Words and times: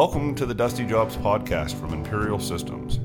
Welcome 0.00 0.34
to 0.36 0.46
the 0.46 0.54
Dusty 0.54 0.86
Jobs 0.86 1.14
podcast 1.18 1.78
from 1.78 1.92
Imperial 1.92 2.38
Systems. 2.38 3.00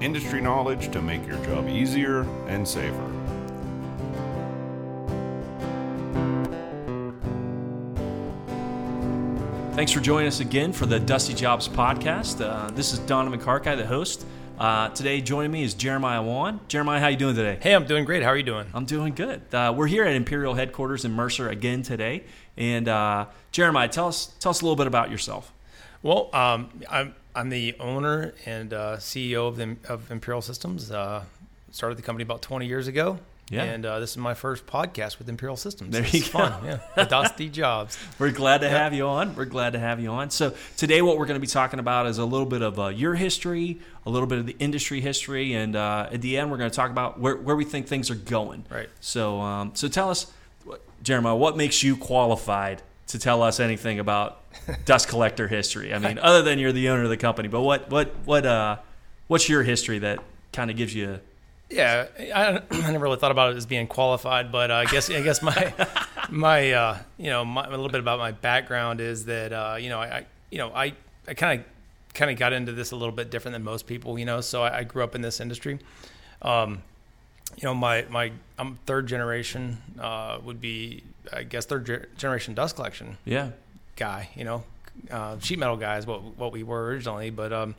Industry 0.00 0.40
knowledge 0.40 0.90
to 0.92 1.02
make 1.02 1.26
your 1.26 1.36
job 1.44 1.68
easier 1.68 2.22
and 2.46 2.66
safer. 2.66 2.94
Thanks 9.74 9.92
for 9.92 10.00
joining 10.00 10.28
us 10.28 10.40
again 10.40 10.72
for 10.72 10.86
the 10.86 10.98
Dusty 10.98 11.34
Jobs 11.34 11.68
podcast. 11.68 12.42
Uh, 12.42 12.70
this 12.70 12.94
is 12.94 12.98
Donovan 13.00 13.38
Karkai, 13.38 13.76
the 13.76 13.84
host. 13.84 14.24
Uh, 14.58 14.88
today, 14.88 15.20
joining 15.20 15.50
me 15.50 15.64
is 15.64 15.74
Jeremiah 15.74 16.22
Wann. 16.22 16.60
Jeremiah, 16.66 16.98
how 16.98 17.08
you 17.08 17.18
doing 17.18 17.36
today? 17.36 17.58
Hey, 17.60 17.74
I'm 17.74 17.84
doing 17.84 18.06
great. 18.06 18.22
How 18.22 18.30
are 18.30 18.38
you 18.38 18.42
doing? 18.42 18.68
I'm 18.72 18.86
doing 18.86 19.14
good. 19.14 19.42
Uh, 19.52 19.74
we're 19.76 19.86
here 19.86 20.04
at 20.04 20.14
Imperial 20.14 20.54
headquarters 20.54 21.04
in 21.04 21.12
Mercer 21.12 21.50
again 21.50 21.82
today. 21.82 22.24
And 22.56 22.88
uh, 22.88 23.26
Jeremiah, 23.52 23.88
tell 23.88 24.08
us 24.08 24.32
tell 24.40 24.48
us 24.48 24.62
a 24.62 24.64
little 24.64 24.76
bit 24.76 24.86
about 24.86 25.10
yourself. 25.10 25.52
Well, 26.02 26.30
um, 26.34 26.70
I'm 26.88 27.14
I'm 27.34 27.48
the 27.50 27.76
owner 27.78 28.34
and 28.46 28.72
uh, 28.72 28.96
CEO 28.96 29.46
of 29.48 29.56
the, 29.56 29.76
of 29.88 30.10
Imperial 30.10 30.42
Systems. 30.42 30.90
Uh, 30.90 31.24
started 31.70 31.98
the 31.98 32.02
company 32.02 32.22
about 32.22 32.42
20 32.42 32.66
years 32.66 32.88
ago. 32.88 33.18
Yeah. 33.50 33.62
And 33.62 33.86
uh, 33.86 33.98
this 33.98 34.10
is 34.10 34.18
my 34.18 34.34
first 34.34 34.66
podcast 34.66 35.18
with 35.18 35.28
Imperial 35.28 35.56
Systems. 35.56 35.92
There 35.92 36.02
It's 36.02 36.12
you 36.12 36.20
go. 36.20 36.26
fun. 36.26 36.64
Yeah. 36.96 37.04
Dusty 37.04 37.48
Jobs. 37.50 37.96
We're 38.18 38.32
glad 38.32 38.60
to 38.62 38.68
have 38.68 38.92
you 38.92 39.06
on. 39.06 39.34
We're 39.36 39.46
glad 39.46 39.72
to 39.72 39.78
have 39.78 40.00
you 40.00 40.10
on. 40.10 40.30
So 40.30 40.54
today, 40.76 41.00
what 41.00 41.16
we're 41.18 41.24
going 41.26 41.40
to 41.40 41.40
be 41.40 41.46
talking 41.46 41.78
about 41.78 42.06
is 42.06 42.18
a 42.18 42.24
little 42.26 42.46
bit 42.46 42.60
of 42.60 42.78
uh, 42.78 42.88
your 42.88 43.14
history, 43.14 43.78
a 44.04 44.10
little 44.10 44.26
bit 44.28 44.38
of 44.38 44.46
the 44.46 44.56
industry 44.58 45.00
history, 45.00 45.54
and 45.54 45.76
uh, 45.76 46.10
at 46.12 46.20
the 46.20 46.36
end, 46.36 46.50
we're 46.50 46.58
going 46.58 46.70
to 46.70 46.76
talk 46.76 46.90
about 46.90 47.18
where, 47.20 47.36
where 47.36 47.56
we 47.56 47.64
think 47.64 47.86
things 47.86 48.10
are 48.10 48.16
going. 48.16 48.66
Right. 48.70 48.90
So, 49.00 49.40
um, 49.40 49.70
so 49.74 49.88
tell 49.88 50.10
us, 50.10 50.30
Jeremiah, 51.02 51.36
what 51.36 51.56
makes 51.56 51.82
you 51.82 51.96
qualified 51.96 52.82
to 53.08 53.18
tell 53.18 53.42
us 53.42 53.60
anything 53.60 53.98
about 53.98 54.42
dust 54.84 55.08
collector 55.08 55.48
history? 55.48 55.92
I 55.92 55.98
mean, 55.98 56.18
other 56.18 56.42
than 56.42 56.58
you're 56.58 56.72
the 56.72 56.88
owner 56.88 57.04
of 57.04 57.10
the 57.10 57.16
company, 57.16 57.48
but 57.48 57.62
what 57.62 57.90
what 57.90 58.14
what 58.24 58.46
uh, 58.46 58.76
what's 59.26 59.48
your 59.48 59.62
history 59.62 59.98
that 60.00 60.20
kind 60.52 60.70
of 60.70 60.76
gives 60.76 60.94
you? 60.94 61.20
Yeah, 61.70 62.06
I, 62.18 62.62
I 62.70 62.90
never 62.90 63.04
really 63.04 63.18
thought 63.18 63.30
about 63.30 63.52
it 63.52 63.56
as 63.56 63.66
being 63.66 63.86
qualified, 63.86 64.50
but 64.50 64.70
uh, 64.70 64.74
I 64.74 64.84
guess 64.86 65.10
I 65.10 65.20
guess 65.20 65.42
my 65.42 65.74
my 66.30 66.72
uh, 66.72 66.98
you 67.18 67.30
know 67.30 67.44
my, 67.44 67.66
a 67.66 67.70
little 67.70 67.88
bit 67.88 68.00
about 68.00 68.18
my 68.18 68.32
background 68.32 69.00
is 69.00 69.26
that 69.26 69.52
uh, 69.52 69.76
you 69.78 69.88
know 69.88 70.00
I, 70.00 70.18
I 70.18 70.26
you 70.50 70.58
know 70.58 70.72
I 70.74 70.94
I 71.26 71.34
kind 71.34 71.60
of 71.60 71.66
kind 72.14 72.30
of 72.30 72.38
got 72.38 72.52
into 72.52 72.72
this 72.72 72.90
a 72.90 72.96
little 72.96 73.12
bit 73.14 73.30
different 73.30 73.54
than 73.54 73.64
most 73.64 73.86
people, 73.86 74.18
you 74.18 74.24
know. 74.24 74.40
So 74.40 74.62
I, 74.62 74.78
I 74.78 74.84
grew 74.84 75.04
up 75.04 75.14
in 75.14 75.20
this 75.20 75.40
industry. 75.40 75.78
Um, 76.40 76.82
you 77.56 77.64
know, 77.64 77.74
my 77.74 78.04
my 78.10 78.32
I'm 78.58 78.78
third 78.86 79.06
generation 79.06 79.78
uh, 80.00 80.38
would 80.44 80.60
be 80.60 81.02
I 81.32 81.42
guess 81.42 81.66
third 81.66 81.86
ge- 81.86 82.18
generation 82.18 82.54
dust 82.54 82.76
collection 82.76 83.18
Yeah. 83.24 83.50
guy, 83.96 84.30
you 84.34 84.44
know, 84.44 84.64
uh, 85.10 85.38
sheet 85.40 85.58
metal 85.58 85.76
guy 85.76 85.98
is 85.98 86.06
what 86.06 86.22
what 86.38 86.52
we 86.52 86.62
were 86.62 86.86
originally. 86.86 87.30
But 87.30 87.52
um, 87.52 87.74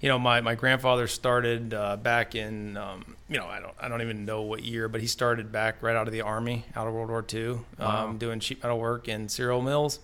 you 0.00 0.08
know, 0.08 0.18
my, 0.18 0.40
my 0.40 0.56
grandfather 0.56 1.06
started 1.06 1.72
uh, 1.74 1.96
back 1.96 2.34
in 2.34 2.76
um, 2.76 3.16
you 3.28 3.36
know 3.38 3.46
I 3.46 3.60
don't 3.60 3.74
I 3.80 3.88
don't 3.88 4.02
even 4.02 4.24
know 4.24 4.42
what 4.42 4.62
year, 4.64 4.88
but 4.88 5.00
he 5.00 5.06
started 5.06 5.52
back 5.52 5.82
right 5.82 5.94
out 5.96 6.06
of 6.08 6.12
the 6.12 6.22
army, 6.22 6.64
out 6.74 6.86
of 6.88 6.94
World 6.94 7.08
War 7.10 7.24
II, 7.32 7.46
um, 7.50 7.60
Wow. 7.78 8.12
doing 8.18 8.40
sheet 8.40 8.62
metal 8.62 8.78
work 8.78 9.08
in 9.08 9.28
cereal 9.28 9.60
mills. 9.62 10.00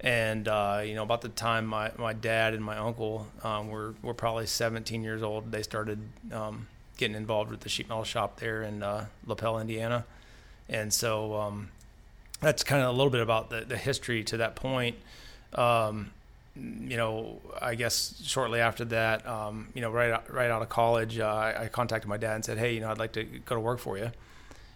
And 0.00 0.46
uh, 0.46 0.82
you 0.84 0.94
know, 0.94 1.02
about 1.02 1.22
the 1.22 1.28
time 1.28 1.66
my, 1.66 1.90
my 1.98 2.12
dad 2.12 2.54
and 2.54 2.62
my 2.64 2.78
uncle 2.78 3.26
um, 3.42 3.68
were 3.68 3.94
were 4.02 4.14
probably 4.14 4.46
17 4.46 5.02
years 5.02 5.22
old, 5.24 5.50
they 5.50 5.62
started 5.62 5.98
um, 6.32 6.68
getting 6.98 7.16
involved 7.16 7.50
with 7.50 7.60
the 7.60 7.68
sheet 7.70 7.88
metal 7.88 8.04
shop 8.04 8.38
there 8.40 8.62
in 8.62 8.82
uh, 8.82 9.06
Lapel, 9.24 9.58
Indiana. 9.58 10.04
And 10.68 10.92
so 10.92 11.34
um, 11.36 11.70
that's 12.40 12.62
kind 12.62 12.82
of 12.82 12.88
a 12.88 12.92
little 12.92 13.10
bit 13.10 13.22
about 13.22 13.48
the, 13.48 13.62
the 13.62 13.78
history 13.78 14.22
to 14.24 14.36
that 14.36 14.54
point. 14.54 14.96
Um, 15.54 16.10
you 16.54 16.96
know, 16.96 17.40
I 17.62 17.76
guess 17.76 18.20
shortly 18.24 18.60
after 18.60 18.84
that, 18.86 19.26
um, 19.26 19.68
you 19.74 19.80
know, 19.80 19.90
right 19.90 20.10
out, 20.10 20.32
right 20.32 20.50
out 20.50 20.60
of 20.60 20.68
college, 20.68 21.18
uh, 21.18 21.54
I, 21.56 21.68
contacted 21.68 22.08
my 22.08 22.16
dad 22.16 22.34
and 22.34 22.44
said, 22.44 22.58
"Hey, 22.58 22.74
you 22.74 22.80
know, 22.80 22.90
I'd 22.90 22.98
like 22.98 23.12
to 23.12 23.22
go 23.22 23.54
to 23.54 23.60
work 23.60 23.78
for 23.78 23.96
you." 23.96 24.10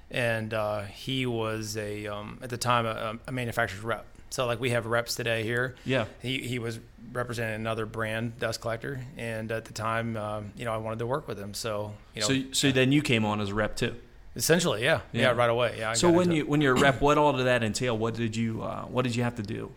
And 0.09 0.55
uh, 0.55 0.83
he 0.83 1.27
was 1.27 1.77
a 1.77 2.07
um, 2.07 2.39
at 2.41 2.51
the 2.51 2.57
time 2.57 2.87
a, 2.87 3.19
a 3.27 3.33
manufacturer's 3.33 3.83
rep. 3.83 4.07
So 4.33 4.47
like 4.47 4.61
we 4.61 4.71
have 4.71 4.87
reps 4.87 5.15
today 5.15 5.43
here. 5.45 5.75
Yeah. 5.85 6.07
He 6.23 6.39
he 6.41 6.59
was 6.59 6.81
representing 7.13 7.55
another 7.57 7.85
brand 7.87 8.39
dust 8.39 8.61
collector, 8.63 9.01
and 9.19 9.53
at 9.53 9.67
the 9.67 9.73
time, 9.75 10.17
um, 10.17 10.53
you 10.57 10.65
know, 10.65 10.73
I 10.73 10.79
wanted 10.79 10.99
to 11.01 11.07
work 11.07 11.29
with 11.29 11.39
him. 11.39 11.53
So 11.55 11.93
you 12.15 12.23
know, 12.23 12.27
So 12.29 12.43
so 12.53 12.73
then 12.73 12.93
you 12.93 13.03
came 13.03 13.25
on 13.25 13.41
as 13.41 13.51
a 13.51 13.55
rep 13.55 13.77
too. 13.77 13.95
essentially, 14.35 14.83
yeah, 14.85 15.01
yeah, 15.13 15.21
Yeah. 15.23 15.31
right 15.33 15.51
away, 15.51 15.77
yeah. 15.79 15.91
I 15.91 15.95
So 15.95 16.09
when 16.11 16.23
into 16.31 16.33
it. 16.33 16.37
you 16.39 16.47
when 16.47 16.61
you're 16.63 16.75
a 16.77 16.81
rep, 16.81 17.01
what 17.03 17.19
all 17.19 17.35
did 17.35 17.45
that 17.47 17.63
entail? 17.63 17.97
What 17.99 18.15
did 18.15 18.35
you 18.35 18.63
uh, 18.63 18.85
what 18.87 19.03
did 19.03 19.15
you 19.15 19.23
have 19.23 19.37
to 19.37 19.43
do? 19.43 19.71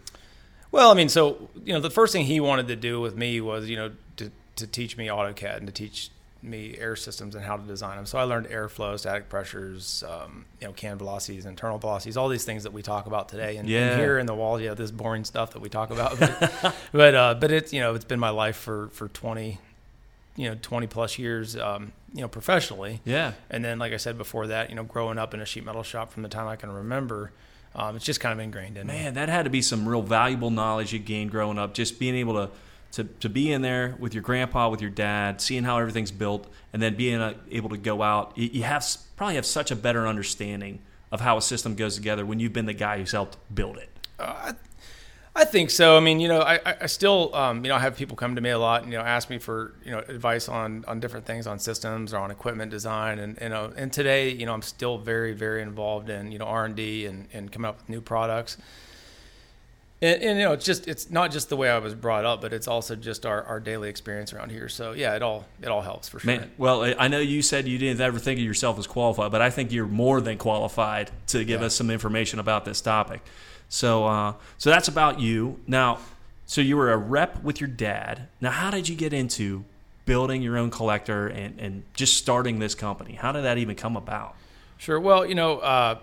Well, 0.72 0.90
I 0.90 0.94
mean, 0.94 1.10
so 1.10 1.50
you 1.66 1.74
know, 1.74 1.80
the 1.82 1.90
first 1.90 2.14
thing 2.14 2.26
he 2.26 2.40
wanted 2.40 2.68
to 2.70 2.76
do 2.78 3.00
with 3.02 3.16
me 3.18 3.42
was, 3.42 3.70
you 3.70 3.76
know, 3.76 3.92
to 4.18 4.32
to 4.56 4.66
teach 4.68 4.96
me 4.96 5.08
AutoCAD 5.08 5.58
and 5.58 5.68
to 5.68 5.74
teach 5.74 6.10
me 6.48 6.76
air 6.78 6.96
systems 6.96 7.36
and 7.36 7.44
how 7.44 7.58
to 7.58 7.64
design 7.64 7.96
them. 7.98 8.06
So 8.06 8.18
I 8.18 8.24
learned 8.24 8.48
airflow, 8.48 8.98
static 9.00 9.30
pressures, 9.30 10.04
um, 10.08 10.46
you 10.62 10.68
know, 10.68 10.74
can 10.74 10.98
velocities, 10.98 11.46
internal 11.46 11.78
velocities, 11.78 12.18
all 12.18 12.30
these 12.30 12.46
things 12.46 12.64
that 12.64 12.74
we 12.74 12.82
talk 12.82 13.06
about 13.08 13.30
today. 13.30 13.58
And, 13.58 13.68
Yeah. 13.70 13.92
and 13.92 14.00
here 14.02 14.18
in 14.20 14.26
the 14.26 14.36
walls, 14.36 14.62
yeah, 14.62 14.74
this 14.74 14.92
boring 14.92 15.24
stuff 15.26 15.52
that 15.54 15.60
we 15.62 15.70
talk 15.70 15.92
about. 15.92 16.20
But 16.20 16.76
but, 16.92 17.16
uh, 17.16 17.34
but 17.36 17.52
it's 17.52 17.74
you 17.74 17.82
know, 17.82 17.94
it's 17.96 18.06
been 18.06 18.20
my 18.20 18.30
life 18.30 18.56
for 18.58 18.90
for 18.90 19.08
twenty, 19.10 19.60
you 20.36 20.50
know, 20.50 20.58
twenty 20.62 20.88
plus 20.88 21.18
years, 21.20 21.56
um, 21.58 21.92
you 22.14 22.22
know, 22.22 22.28
professionally. 22.28 23.02
Yeah. 23.06 23.34
And 23.50 23.64
then, 23.64 23.80
like 23.80 23.94
I 23.94 23.98
said 23.98 24.18
before 24.18 24.48
that, 24.48 24.70
you 24.70 24.76
know, 24.76 24.84
growing 24.84 25.18
up 25.18 25.34
in 25.34 25.42
a 25.42 25.46
sheet 25.46 25.66
metal 25.66 25.84
shop 25.84 26.12
from 26.12 26.24
the 26.24 26.30
time 26.30 26.48
I 26.48 26.56
can 26.56 26.72
remember, 26.72 27.32
um, 27.76 27.96
it's 27.98 28.06
just 28.06 28.20
kind 28.22 28.32
of 28.32 28.40
ingrained 28.44 28.78
in 28.78 28.88
me. 28.88 28.94
Man, 28.94 29.14
that 29.16 29.28
had 29.30 29.44
to 29.44 29.50
be 29.50 29.62
some 29.62 29.88
real 29.88 30.02
valuable 30.02 30.50
knowledge 30.50 30.94
you 30.94 31.00
gained 31.00 31.32
growing 31.32 31.60
up. 31.60 31.74
Just 31.74 32.00
being 32.00 32.16
able 32.16 32.34
to, 32.36 32.50
to, 32.96 33.04
to 33.04 33.30
be 33.30 33.52
in 33.52 33.62
there 33.62 33.96
with 34.00 34.14
your 34.14 34.24
grandpa, 34.24 34.70
with 34.70 34.82
your 34.82 34.90
dad, 34.90 35.42
seeing 35.42 35.64
how 35.66 35.78
everything's 35.78 36.12
built, 36.12 36.48
and 36.72 36.82
then 36.82 36.96
being 36.96 37.20
uh, 37.20 37.34
able 37.52 37.70
to 37.70 37.78
go 37.78 38.02
out. 38.02 38.38
You, 38.38 38.64
have 38.64 38.86
probably 39.18 39.36
have 39.36 39.46
such 39.46 39.70
a 39.70 39.76
better 39.76 40.08
understanding 40.08 40.80
of 41.12 41.20
how 41.22 41.38
a 41.38 41.42
system 41.42 41.76
goes 41.76 41.96
together 41.96 42.26
when 42.26 42.40
you've 42.40 42.54
been 42.54 42.66
the 42.66 42.74
guy 42.74 42.98
who's 42.98 43.12
helped 43.12 43.38
build 43.54 43.78
it. 43.78 43.90
I 45.38 45.44
think 45.44 45.70
so. 45.70 45.98
I 45.98 46.00
mean, 46.00 46.22
you 46.22 46.30
know, 46.30 46.40
I, 46.40 46.60
I- 46.66 46.86
still, 46.86 47.36
um, 47.36 47.66
you 47.66 47.70
know, 47.70 47.76
I 47.76 47.80
have 47.80 47.98
people 47.98 48.16
come 48.16 48.36
to 48.36 48.42
me 48.42 48.52
a 48.52 48.58
lot 48.58 48.84
and, 48.84 48.92
you 48.94 48.98
know, 48.98 49.04
ask 49.04 49.30
me 49.30 49.38
for, 49.38 49.74
you 49.84 49.92
know, 49.92 50.00
advice 50.00 50.48
on, 50.48 50.86
on 50.88 51.02
different 51.02 51.26
things 51.26 51.46
on 51.46 51.60
systems 51.60 52.14
or 52.14 52.20
on 52.20 52.32
equipment 52.32 52.72
design. 52.72 53.20
And, 53.20 53.38
you 53.42 53.50
know, 53.50 53.74
and 53.76 53.92
today, 53.92 54.30
you 54.30 54.46
know, 54.46 54.54
I'm 54.54 54.62
still 54.62 54.98
very, 54.98 55.34
very 55.34 55.62
involved 55.62 56.10
in, 56.10 56.32
you 56.32 56.40
know, 56.40 56.46
R&D 56.46 57.06
and, 57.08 57.28
and 57.34 57.52
coming 57.52 57.68
up 57.68 57.80
with 57.80 57.90
new 57.90 58.00
products. 58.00 58.56
And, 60.06 60.22
and, 60.22 60.40
you 60.40 60.46
know, 60.46 60.54
it's 60.54 60.64
just, 60.66 60.88
it's 60.88 61.10
not 61.10 61.32
just 61.32 61.50
the 61.50 61.58
way 61.58 61.68
I 61.68 61.80
was 61.80 61.96
brought 61.96 62.26
up, 62.26 62.40
but 62.40 62.54
it's 62.54 62.68
also 62.68 62.96
just 62.96 63.26
our, 63.26 63.42
our 63.46 63.60
daily 63.60 63.90
experience 63.90 64.34
around 64.34 64.52
here. 64.52 64.70
So 64.70 64.92
yeah, 64.92 65.16
it 65.16 65.24
all, 65.24 65.46
it 65.64 65.68
all 65.70 65.82
helps 65.82 66.08
for 66.10 66.20
sure. 66.20 66.28
Man, 66.38 66.52
well, 66.60 66.84
I- 66.84 67.08
know 67.08 67.18
you 67.20 67.42
said 67.42 67.68
you 67.68 67.80
didn't 67.80 68.00
ever 68.00 68.20
think 68.20 68.38
of 68.40 68.46
yourself 68.46 68.78
as 68.78 68.86
qualified, 68.86 69.32
but 69.32 69.42
I 69.42 69.50
think 69.50 69.72
you're 69.72 69.88
more 69.88 70.22
than 70.22 70.38
qualified 70.38 71.10
to 71.28 71.44
give 71.44 71.62
Yeah. 71.62 71.68
us 71.68 71.76
some 71.76 71.90
information 71.90 72.38
about 72.38 72.66
this 72.66 72.82
topic. 72.82 73.22
So, 73.68 74.06
uh, 74.06 74.34
so 74.60 74.70
that's 74.70 74.88
about 74.90 75.20
you. 75.20 75.60
Now, 75.66 75.98
so 76.46 76.62
you 76.62 76.78
were 76.78 76.92
a 76.92 76.98
rep 76.98 77.42
with 77.42 77.60
your 77.60 77.70
dad. 77.70 78.28
Now, 78.40 78.52
how 78.52 78.70
did 78.70 78.88
you 78.88 78.96
get 78.96 79.12
into 79.12 79.64
building 80.06 80.44
your 80.44 80.56
own 80.56 80.70
collector 80.70 81.26
and, 81.28 81.60
and 81.60 81.84
just 81.96 82.16
starting 82.18 82.60
this 82.60 82.76
company? 82.76 83.14
How 83.14 83.32
did 83.32 83.44
that 83.44 83.58
even 83.58 83.76
come 83.76 83.98
about? 83.98 84.36
Sure. 84.78 85.00
Well, 85.00 85.26
you 85.26 85.34
know, 85.34 85.58
uh, 85.60 85.98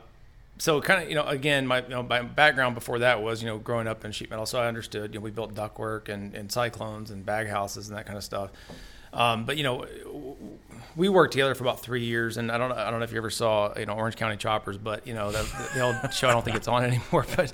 so 0.63 0.81
kind 0.81 1.03
of, 1.03 1.09
you 1.09 1.17
know, 1.17 1.27
again, 1.27 1.67
my, 1.67 1.83
you 1.83 1.89
know, 1.89 2.05
my 2.05 2.23
background 2.23 2.77
before 2.77 3.01
that 3.01 3.21
was, 3.21 3.43
you 3.43 3.49
know, 3.49 3.59
growing 3.59 3.89
up 3.89 4.05
in 4.05 4.13
sheet 4.13 4.31
metal. 4.31 4.47
So 4.47 4.61
I 4.61 4.69
understood, 4.69 5.13
you 5.13 5.19
know, 5.19 5.25
we 5.25 5.33
built 5.33 5.57
ductwork 5.57 6.09
and, 6.09 6.33
and 6.37 6.53
cyclones 6.53 7.11
and 7.11 7.27
bag 7.27 7.49
houses 7.49 7.89
and 7.89 7.99
that 7.99 8.07
kind 8.07 8.17
of 8.17 8.23
stuff. 8.23 8.53
Um, 9.13 9.45
but 9.45 9.57
you 9.57 9.65
know, 9.65 9.85
we 10.95 11.09
worked 11.09 11.33
together 11.33 11.57
for 11.57 11.65
about 11.65 11.81
three 11.81 12.05
years, 12.05 12.37
and 12.37 12.53
I 12.53 12.59
don't, 12.59 12.71
I 12.71 12.93
don't 12.93 13.01
know 13.01 13.05
if 13.05 13.11
you 13.11 13.19
ever 13.19 13.29
saw, 13.29 13.77
you 13.77 13.87
know, 13.87 13.95
Orange 13.95 14.15
County 14.15 14.37
Choppers, 14.37 14.79
but 14.79 15.05
you 15.05 15.15
know, 15.15 15.33
the, 15.33 15.43
the 15.75 15.81
old 15.81 16.15
show. 16.15 16.29
I 16.29 16.33
don't 16.33 16.45
think 16.45 16.57
it's 16.57 16.69
on 16.69 16.85
anymore, 16.93 17.27
but 17.35 17.53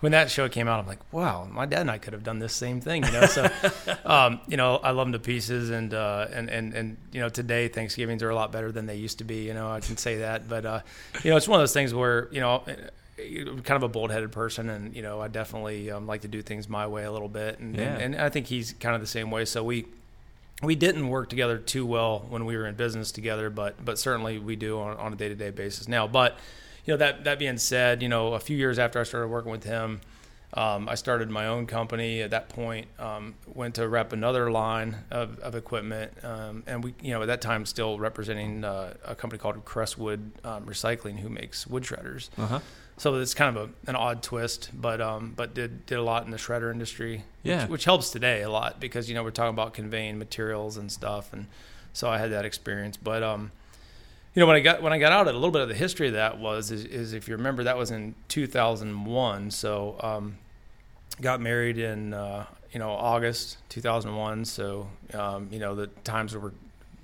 when 0.00 0.12
that 0.12 0.30
show 0.30 0.48
came 0.48 0.68
out, 0.68 0.78
I'm 0.80 0.86
like, 0.86 1.12
wow, 1.12 1.48
my 1.50 1.66
dad 1.66 1.80
and 1.82 1.90
I 1.90 1.98
could 1.98 2.12
have 2.12 2.22
done 2.22 2.38
this 2.38 2.54
same 2.54 2.80
thing, 2.80 3.04
you 3.04 3.12
know. 3.12 3.26
So, 3.26 3.50
um, 4.04 4.40
you 4.46 4.56
know, 4.56 4.76
I 4.76 4.90
love 4.92 5.06
them 5.06 5.12
to 5.12 5.18
pieces, 5.18 5.70
and 5.70 5.92
uh, 5.92 6.26
and 6.32 6.48
and 6.48 6.72
and 6.74 6.96
you 7.12 7.20
know, 7.20 7.28
today 7.28 7.68
Thanksgivings 7.68 8.22
are 8.22 8.30
a 8.30 8.34
lot 8.34 8.52
better 8.52 8.70
than 8.70 8.86
they 8.86 8.96
used 8.96 9.18
to 9.18 9.24
be. 9.24 9.44
You 9.46 9.54
know, 9.54 9.70
I 9.70 9.80
can 9.80 9.96
say 9.96 10.18
that, 10.18 10.48
but 10.48 10.64
uh, 10.64 10.80
you 11.24 11.30
know, 11.30 11.36
it's 11.36 11.48
one 11.48 11.58
of 11.58 11.62
those 11.62 11.72
things 11.74 11.92
where 11.94 12.28
you 12.30 12.40
know. 12.40 12.62
Kind 13.18 13.70
of 13.70 13.82
a 13.82 13.88
bold-headed 13.88 14.30
person, 14.30 14.68
and 14.70 14.94
you 14.94 15.02
know, 15.02 15.20
I 15.20 15.26
definitely 15.26 15.90
um, 15.90 16.06
like 16.06 16.20
to 16.20 16.28
do 16.28 16.40
things 16.40 16.68
my 16.68 16.86
way 16.86 17.02
a 17.02 17.10
little 17.10 17.26
bit, 17.28 17.58
and, 17.58 17.74
Yeah. 17.74 17.82
and 17.96 18.14
and 18.14 18.22
I 18.22 18.28
think 18.28 18.46
he's 18.46 18.74
kind 18.74 18.94
of 18.94 19.00
the 19.00 19.08
same 19.08 19.32
way. 19.32 19.44
So 19.44 19.64
we 19.64 19.86
we 20.62 20.76
didn't 20.76 21.08
work 21.08 21.28
together 21.28 21.58
too 21.58 21.84
well 21.84 22.24
when 22.28 22.44
we 22.44 22.56
were 22.56 22.64
in 22.64 22.76
business 22.76 23.10
together, 23.10 23.50
but 23.50 23.84
but 23.84 23.98
certainly 23.98 24.38
we 24.38 24.54
do 24.54 24.78
on, 24.78 24.96
on 24.98 25.12
a 25.12 25.16
day 25.16 25.28
to 25.28 25.34
day 25.34 25.50
basis 25.50 25.88
now. 25.88 26.06
But 26.06 26.38
you 26.88 26.94
know 26.94 26.98
that 26.98 27.24
that 27.24 27.38
being 27.38 27.58
said, 27.58 28.02
you 28.02 28.08
know 28.08 28.32
a 28.32 28.40
few 28.40 28.56
years 28.56 28.78
after 28.78 28.98
I 28.98 29.02
started 29.02 29.28
working 29.28 29.50
with 29.50 29.64
him, 29.64 30.00
um, 30.54 30.88
I 30.88 30.94
started 30.94 31.28
my 31.28 31.46
own 31.46 31.66
company. 31.66 32.22
At 32.22 32.30
that 32.30 32.48
point, 32.48 32.86
um, 32.98 33.34
went 33.46 33.74
to 33.74 33.86
rep 33.86 34.14
another 34.14 34.50
line 34.50 34.96
of, 35.10 35.38
of 35.40 35.54
equipment, 35.54 36.12
um, 36.24 36.62
and 36.66 36.82
we 36.82 36.94
you 37.02 37.10
know 37.12 37.20
at 37.20 37.26
that 37.26 37.42
time 37.42 37.66
still 37.66 37.98
representing 37.98 38.64
uh, 38.64 38.94
a 39.04 39.14
company 39.14 39.38
called 39.38 39.62
Crestwood 39.66 40.32
um, 40.44 40.64
Recycling, 40.64 41.18
who 41.18 41.28
makes 41.28 41.66
wood 41.66 41.82
shredders. 41.82 42.30
Uh 42.38 42.46
huh. 42.46 42.60
so 42.96 43.14
it's 43.16 43.34
kind 43.34 43.54
of 43.54 43.68
a, 43.68 43.90
an 43.90 43.94
odd 43.94 44.22
twist, 44.22 44.70
but 44.72 45.02
um, 45.02 45.34
but 45.36 45.52
did 45.52 45.84
did 45.84 45.98
a 45.98 46.02
lot 46.02 46.24
in 46.24 46.30
the 46.30 46.38
shredder 46.38 46.72
industry, 46.72 47.24
Yeah. 47.42 47.64
which, 47.64 47.70
which 47.70 47.84
helps 47.84 48.08
today 48.08 48.40
a 48.40 48.48
lot 48.50 48.80
because 48.80 49.10
you 49.10 49.14
know 49.14 49.22
we're 49.22 49.30
talking 49.30 49.50
about 49.50 49.74
conveying 49.74 50.18
materials 50.18 50.78
and 50.78 50.90
stuff, 50.90 51.34
and 51.34 51.48
so 51.92 52.08
I 52.08 52.16
had 52.16 52.32
that 52.32 52.46
experience. 52.46 52.96
But 52.96 53.22
um, 53.22 53.52
you 54.38 54.42
know 54.44 54.46
when 54.46 54.54
I 54.54 54.60
got 54.60 54.82
when 54.82 54.92
I 54.92 54.98
got 55.00 55.10
out, 55.10 55.26
a 55.26 55.32
little 55.32 55.50
bit 55.50 55.62
of 55.62 55.68
the 55.68 55.74
history 55.74 56.06
of 56.06 56.12
that 56.12 56.38
was 56.38 56.70
is, 56.70 56.84
is 56.84 57.12
if 57.12 57.26
you 57.26 57.34
remember 57.34 57.64
that 57.64 57.76
was 57.76 57.90
in 57.90 58.14
2001, 58.28 59.50
so 59.50 59.96
um, 59.98 60.38
got 61.20 61.40
married 61.40 61.76
in 61.76 62.14
uh, 62.14 62.46
you 62.70 62.78
know 62.78 62.90
August 62.90 63.56
2001, 63.70 64.44
so 64.44 64.88
um, 65.12 65.48
you 65.50 65.58
know 65.58 65.74
the 65.74 65.88
times 66.04 66.36
were 66.36 66.52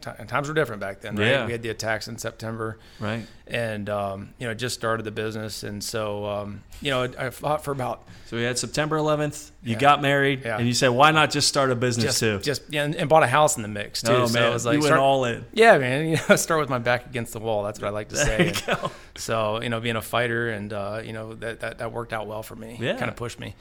ti- 0.00 0.10
times 0.28 0.46
were 0.46 0.54
different 0.54 0.80
back 0.80 1.00
then, 1.00 1.16
right? 1.16 1.26
Yeah. 1.26 1.46
We 1.46 1.50
had 1.50 1.62
the 1.62 1.70
attacks 1.70 2.06
in 2.06 2.18
September 2.18 2.78
Right. 3.00 3.26
and 3.48 3.90
um, 3.90 4.32
you 4.38 4.46
know 4.46 4.54
just 4.54 4.76
started 4.76 5.02
the 5.02 5.10
business 5.10 5.64
and 5.64 5.82
so 5.82 6.26
um, 6.26 6.62
you 6.80 6.92
know 6.92 7.02
I, 7.18 7.26
I 7.26 7.30
fought 7.30 7.64
for 7.64 7.72
about 7.72 8.04
So 8.26 8.36
we 8.36 8.44
had 8.44 8.58
September 8.58 8.96
11th. 8.96 9.50
You 9.64 9.72
Yeah. 9.72 9.78
got 9.78 10.02
married, 10.02 10.42
Yeah. 10.44 10.58
and 10.58 10.66
you 10.68 10.74
said, 10.74 10.88
"Why 10.88 11.10
not 11.10 11.30
just 11.30 11.48
start 11.48 11.70
a 11.70 11.74
business 11.74 12.04
just 12.04 12.20
too?" 12.20 12.38
just 12.40 12.62
yeah, 12.68 12.84
and, 12.84 12.94
and 12.94 13.08
bought 13.08 13.22
a 13.22 13.26
house 13.26 13.56
in 13.56 13.62
the 13.62 13.68
mix 13.68 14.02
too 14.02 14.12
oh 14.12 14.26
so 14.26 14.38
man, 14.38 14.52
was 14.52 14.66
like 14.66 14.74
you 14.74 14.80
went 14.80 14.88
start- 14.88 15.00
all 15.00 15.24
in. 15.24 15.44
yeah 15.54 15.78
man 15.78 16.06
you 16.10 16.18
know 16.28 16.36
start 16.36 16.60
with 16.60 16.68
my 16.68 16.78
back 16.78 17.06
against 17.06 17.32
the 17.32 17.40
wall 17.40 17.62
that's 17.64 17.80
what 17.80 17.88
I 17.88 17.90
like 17.90 18.08
to 18.10 18.16
say 18.16 18.38
you 18.44 18.48
And 18.50 18.66
go. 18.66 18.90
so 19.16 19.62
you 19.62 19.70
know 19.70 19.80
being 19.80 19.96
a 19.96 20.02
fighter 20.02 20.50
and 20.50 20.70
uh, 20.72 21.00
you 21.02 21.12
know 21.14 21.34
that, 21.36 21.60
that 21.60 21.78
that 21.78 21.92
worked 21.92 22.12
out 22.12 22.26
well 22.26 22.42
for 22.42 22.56
me 22.56 22.76
Yeah. 22.78 22.96
kind 22.98 23.08
of 23.10 23.16
pushed 23.16 23.40
me 23.40 23.54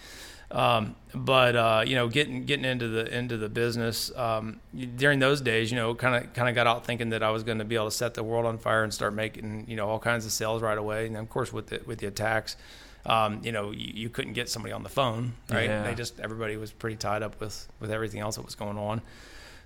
um, 0.52 0.96
but 1.16 1.56
uh, 1.56 1.84
you 1.88 1.96
know 1.96 2.08
getting 2.10 2.44
getting 2.46 2.66
into 2.66 2.88
the 2.90 3.06
into 3.18 3.38
the 3.38 3.50
business 3.50 4.12
um, 4.16 4.60
during 4.98 5.20
those 5.20 5.42
days 5.42 5.72
you 5.72 5.78
know 5.78 5.96
kind 5.96 6.16
of 6.24 6.34
kind 6.34 6.50
of 6.50 6.54
got 6.56 6.68
out 6.68 6.86
thinking 6.86 7.10
that 7.10 7.24
I 7.24 7.30
was 7.32 7.44
going 7.44 7.60
to 7.60 7.66
be 7.66 7.76
able 7.76 7.86
to 7.86 7.92
set 7.96 8.14
the 8.14 8.24
world 8.24 8.46
on 8.46 8.58
fire 8.58 8.84
and 8.84 8.94
start 8.94 9.14
making 9.14 9.66
you 9.70 9.76
know 9.78 9.88
all 9.88 10.00
kinds 10.00 10.26
of 10.26 10.32
sales 10.32 10.62
right 10.62 10.78
away 10.78 11.08
and 11.08 11.16
of 11.18 11.30
course 11.30 11.52
with 11.54 11.68
the 11.68 11.82
with 11.86 12.00
the 12.00 12.08
attacks 12.08 12.56
um, 13.06 13.42
you 13.44 13.52
know 13.52 13.72
you, 13.72 13.92
you 13.94 14.10
couldn't 14.10 14.34
get 14.34 14.50
somebody 14.50 14.72
on 14.74 14.84
the 14.84 14.90
phone 14.90 15.34
right 15.50 15.70
Yeah. 15.70 15.84
they 15.84 15.96
just 15.96 16.20
everybody 16.20 16.58
was 16.58 16.72
pretty 16.72 16.96
tied 16.98 17.22
up 17.24 17.40
with 17.40 17.68
with 17.80 17.92
everything 17.92 18.20
else 18.22 18.36
that 18.36 18.46
was 18.46 18.56
going 18.56 18.78
on 18.78 19.02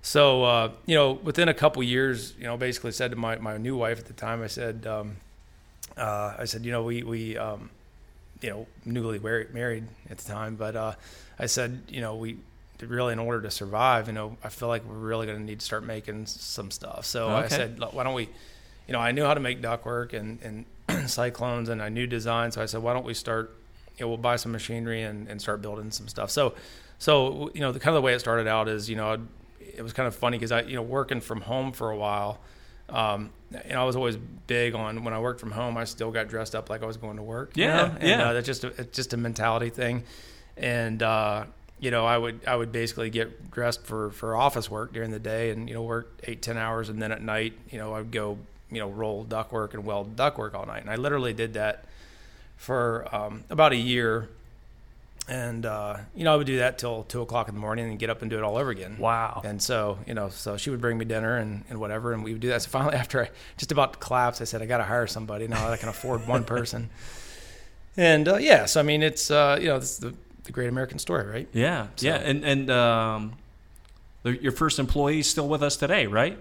so 0.02 0.44
uh, 0.44 0.72
you 0.86 0.96
know 0.96 1.14
within 1.14 1.48
a 1.50 1.54
couple 1.54 1.82
years 1.84 2.34
you 2.38 2.46
know 2.46 2.58
basically 2.58 2.92
said 2.92 3.12
to 3.12 3.18
my, 3.18 3.38
my 3.38 3.58
new 3.58 3.76
wife 3.76 4.00
at 4.00 4.06
the 4.06 4.14
time 4.14 4.42
I 4.44 4.48
said 4.48 4.86
um, 4.88 5.18
uh, 5.98 6.36
I 6.40 6.46
said 6.46 6.66
you 6.66 6.72
know 6.72 6.84
we 6.84 7.04
we 7.04 7.38
um, 7.38 7.70
you 8.42 8.50
know, 8.52 8.68
newly 8.86 9.18
married 9.20 9.86
at 10.12 10.20
the 10.20 10.32
time. 10.32 10.56
But 10.56 10.76
uh, 10.76 10.94
I 11.40 11.48
said, 11.48 11.82
you 11.90 12.02
know, 12.02 12.16
we 12.18 12.38
really, 12.80 13.14
in 13.14 13.18
order 13.20 13.42
to 13.42 13.50
survive, 13.50 14.06
you 14.06 14.14
know, 14.14 14.38
I 14.44 14.50
feel 14.50 14.68
like 14.68 14.84
we're 14.88 14.94
really 14.96 15.26
going 15.26 15.40
to 15.40 15.44
need 15.44 15.60
to 15.60 15.66
start 15.66 15.84
making 15.84 16.28
some 16.28 16.70
stuff. 16.70 17.06
So 17.06 17.30
I 17.30 17.48
said, 17.48 17.80
why 17.80 18.04
don't 18.04 18.14
we, 18.14 18.30
you 18.88 18.94
know, 18.94 19.00
I 19.00 19.12
knew 19.12 19.24
how 19.26 19.34
to 19.34 19.40
make 19.40 19.60
ductwork 19.60 20.14
and, 20.14 20.38
and 20.44 20.66
cyclones 21.08 21.70
and 21.70 21.82
a 21.82 21.90
new 21.90 22.08
design. 22.08 22.52
So 22.52 22.62
I 22.62 22.66
said, 22.66 22.82
why 22.82 22.94
don't 22.94 23.06
we 23.06 23.14
start, 23.14 23.56
you 23.98 24.06
know, 24.06 24.10
we'll 24.10 24.18
buy 24.18 24.36
some 24.36 24.52
machinery 24.52 25.02
and, 25.04 25.28
and 25.28 25.42
start 25.42 25.62
building 25.62 25.92
some 25.92 26.08
stuff. 26.08 26.30
So, 26.32 26.54
so, 27.00 27.52
you 27.54 27.62
know, 27.62 27.72
the 27.72 27.80
kind 27.80 27.96
of 27.96 28.02
the 28.02 28.06
way 28.06 28.14
it 28.14 28.20
started 28.20 28.48
out 28.48 28.68
is, 28.68 28.90
you 28.90 28.96
know, 28.96 29.14
I'd, 29.14 29.22
it 29.60 29.82
was 29.84 29.94
kind 29.94 30.08
of 30.08 30.16
funny 30.16 30.38
because 30.38 30.52
I, 30.52 30.62
you 30.62 30.76
know, 30.76 30.82
working 30.82 31.22
from 31.22 31.42
home 31.42 31.72
for 31.72 31.92
a 31.92 31.98
while, 31.98 32.40
um, 32.90 33.30
you 33.52 33.74
know, 33.74 33.82
I 33.82 33.86
was 33.86 33.96
always 33.96 34.18
big 34.48 34.74
on 34.76 35.04
when 35.04 35.14
I 35.14 35.20
worked 35.20 35.40
from 35.40 35.52
home. 35.52 35.78
I 35.78 35.84
still 35.84 36.10
got 36.12 36.28
dressed 36.30 36.56
up 36.56 36.70
like 36.70 36.82
I 36.84 36.86
was 36.86 36.98
going 36.98 37.18
to 37.18 37.24
work. 37.24 37.56
you 37.56 37.66
Yeah, 37.66 37.76
know? 37.76 37.96
and, 38.00 38.04
yeah. 38.10 38.30
Uh, 38.30 38.34
that's 38.34 38.46
just 38.46 38.64
a, 38.64 38.68
it's 38.80 38.96
just 38.96 39.14
a 39.14 39.18
mentality 39.18 39.70
thing, 39.70 40.04
and 40.56 41.04
uh, 41.04 41.46
you 41.80 41.92
know, 41.92 42.06
I 42.06 42.18
would 42.18 42.42
I 42.48 42.56
would 42.56 42.72
basically 42.72 43.10
get 43.10 43.52
dressed 43.52 43.86
for 43.86 44.10
for 44.12 44.36
office 44.36 44.72
work 44.72 44.94
during 44.94 45.12
the 45.12 45.20
day, 45.20 45.52
and 45.52 45.68
you 45.70 45.76
know, 45.76 45.84
work 45.84 46.20
eight 46.24 46.42
ten 46.42 46.58
hours, 46.58 46.90
and 46.90 47.02
then 47.02 47.12
at 47.12 47.22
night, 47.22 47.54
you 47.70 47.78
know, 47.78 47.94
I'd 47.94 48.10
go 48.12 48.38
you 48.72 48.80
know 48.80 48.90
roll 48.90 49.26
ductwork 49.26 49.74
and 49.74 49.86
weld 49.86 50.16
ductwork 50.16 50.54
all 50.54 50.66
night, 50.66 50.82
and 50.82 50.90
I 50.90 50.96
literally 50.96 51.34
did 51.34 51.54
that 51.54 51.86
for 52.58 53.08
um, 53.16 53.44
about 53.50 53.72
a 53.74 53.78
year. 53.78 54.30
And 55.30 55.66
uh, 55.66 55.98
you 56.16 56.24
know, 56.24 56.34
I 56.34 56.38
would 56.38 56.48
do 56.48 56.60
that 56.60 56.78
till 56.78 57.04
two 57.04 57.22
o'clock 57.22 57.50
in 57.50 57.56
the 57.56 57.60
morning, 57.60 57.90
and 57.90 58.00
get 58.00 58.10
up 58.10 58.22
and 58.22 58.32
do 58.32 58.38
it 58.38 58.44
all 58.44 58.56
over 58.56 58.70
again. 58.70 58.96
Wow. 58.98 59.42
And 59.44 59.62
so, 59.62 60.00
you 60.08 60.14
know, 60.14 60.30
so 60.30 60.56
she 60.56 60.70
would 60.70 60.80
bring 60.80 60.98
me 60.98 61.04
dinner 61.04 61.36
and, 61.36 61.66
and 61.70 61.82
whatever, 61.82 62.14
and 62.14 62.24
we 62.24 62.32
would 62.32 62.40
do 62.42 62.48
that. 62.48 62.62
So 62.62 62.70
finally, 62.70 62.96
after 63.04 63.22
I 63.26 63.30
just 63.58 63.74
about 63.74 63.92
to 63.94 64.00
collapse, 64.00 64.40
I 64.40 64.46
said, 64.46 64.62
I 64.62 64.66
got 64.68 64.78
to 64.78 64.86
hire 64.86 65.06
somebody 65.06 65.50
now 65.50 65.66
that 65.66 65.74
I 65.74 65.78
can 65.78 65.90
afford 65.90 66.26
one 66.28 66.44
person. 66.56 66.90
And 67.98 68.26
uh, 68.30 68.38
yeah, 68.38 68.66
so 68.66 68.80
I 68.80 68.84
mean, 68.84 69.04
it's 69.04 69.30
uh, 69.30 69.58
you 69.60 69.68
know, 69.68 69.80
this 69.80 69.92
is 69.94 69.98
the, 70.00 70.14
the 70.46 70.54
great 70.54 70.70
American 70.70 70.98
story, 70.98 71.26
right? 71.28 71.48
Yeah, 71.52 71.88
So- 71.98 72.08
yeah, 72.08 72.16
and 72.16 72.46
and 72.46 72.70
um, 72.72 73.34
the, 74.24 74.42
your 74.42 74.54
first 74.54 74.80
employee 74.80 75.20
is 75.20 75.30
still 75.30 75.50
with 75.50 75.62
us 75.62 75.76
today, 75.76 76.08
right? 76.08 76.38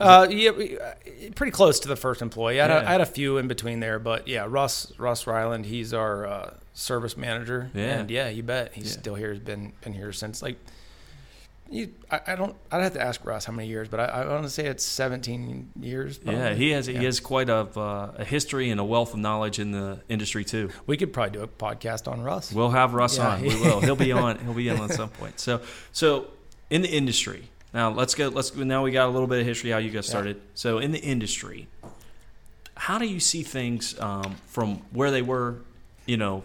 Uh, 0.00 0.26
yeah, 0.30 0.50
uh, 0.50 0.94
pretty 1.34 1.50
close 1.50 1.78
to 1.80 1.88
the 1.88 1.96
first 1.96 2.22
employee. 2.22 2.60
I 2.60 2.66
had, 2.66 2.70
a, 2.70 2.82
Yeah. 2.82 2.88
I 2.88 2.92
had 2.92 3.00
a 3.02 3.06
few 3.06 3.36
in 3.38 3.48
between 3.48 3.80
there, 3.80 3.98
but 3.98 4.26
yeah, 4.26 4.46
Russ 4.48 4.92
Russ 4.98 5.26
Ryland, 5.26 5.66
he's 5.66 5.92
our 5.92 6.26
uh, 6.26 6.54
service 6.74 7.16
manager. 7.16 7.70
Yeah. 7.74 7.98
and 8.00 8.10
yeah, 8.10 8.28
you 8.30 8.42
bet 8.42 8.72
he's 8.74 8.86
Yeah. 8.94 9.00
still 9.00 9.14
here. 9.14 9.32
He's 9.32 9.42
been 9.42 9.72
been 9.82 9.92
here 9.92 10.12
since 10.12 10.42
like. 10.42 10.56
You, 11.72 11.92
I, 12.10 12.20
I 12.26 12.34
don't. 12.34 12.56
I'd 12.72 12.82
have 12.82 12.94
to 12.94 13.00
ask 13.00 13.24
Russ 13.24 13.44
how 13.44 13.52
many 13.52 13.68
years, 13.68 13.86
but 13.88 14.00
I, 14.00 14.04
I 14.06 14.26
want 14.26 14.42
to 14.42 14.50
say 14.50 14.66
it's 14.66 14.82
17 14.84 15.70
years. 15.80 16.18
Yeah, 16.24 16.52
he 16.52 16.70
has 16.70 16.88
Yeah. 16.88 16.98
he 16.98 17.04
has 17.04 17.20
quite 17.20 17.48
a 17.48 17.58
uh, 17.78 18.12
a 18.18 18.24
history 18.24 18.70
and 18.70 18.80
a 18.80 18.84
wealth 18.84 19.12
of 19.14 19.20
knowledge 19.20 19.60
in 19.60 19.70
the 19.70 20.00
industry 20.08 20.44
too. 20.44 20.70
We 20.88 20.96
could 20.96 21.12
probably 21.12 21.30
do 21.38 21.42
a 21.44 21.46
podcast 21.46 22.10
on 22.10 22.22
Russ. 22.22 22.52
We'll 22.52 22.70
have 22.70 22.92
Russ 22.94 23.18
Yeah. 23.18 23.28
on. 23.34 23.42
We 23.42 23.48
will. 23.54 23.80
He'll 23.80 23.94
be 23.94 24.10
on. 24.24 24.40
He'll 24.40 24.52
be 24.54 24.68
on 24.68 24.78
at 24.82 24.94
some 24.96 25.10
point. 25.10 25.38
So 25.38 25.60
so 25.92 26.26
in 26.70 26.82
the 26.82 26.88
industry 26.90 27.50
now, 27.72 27.90
let's 27.90 28.14
go. 28.14 28.28
Let's 28.28 28.54
now 28.54 28.82
we 28.82 28.90
got 28.90 29.08
a 29.08 29.10
little 29.10 29.28
bit 29.28 29.40
of 29.40 29.46
history 29.46 29.70
how 29.70 29.78
you 29.78 29.90
got 29.90 30.04
started. 30.04 30.40
So 30.54 30.78
in 30.78 30.90
the 30.90 30.98
industry, 30.98 31.68
how 32.74 32.98
do 32.98 33.06
you 33.06 33.20
see 33.20 33.42
things 33.42 33.98
um, 34.00 34.36
from 34.46 34.78
where 34.90 35.10
they 35.10 35.22
were, 35.22 35.56
you 36.04 36.16
know, 36.16 36.42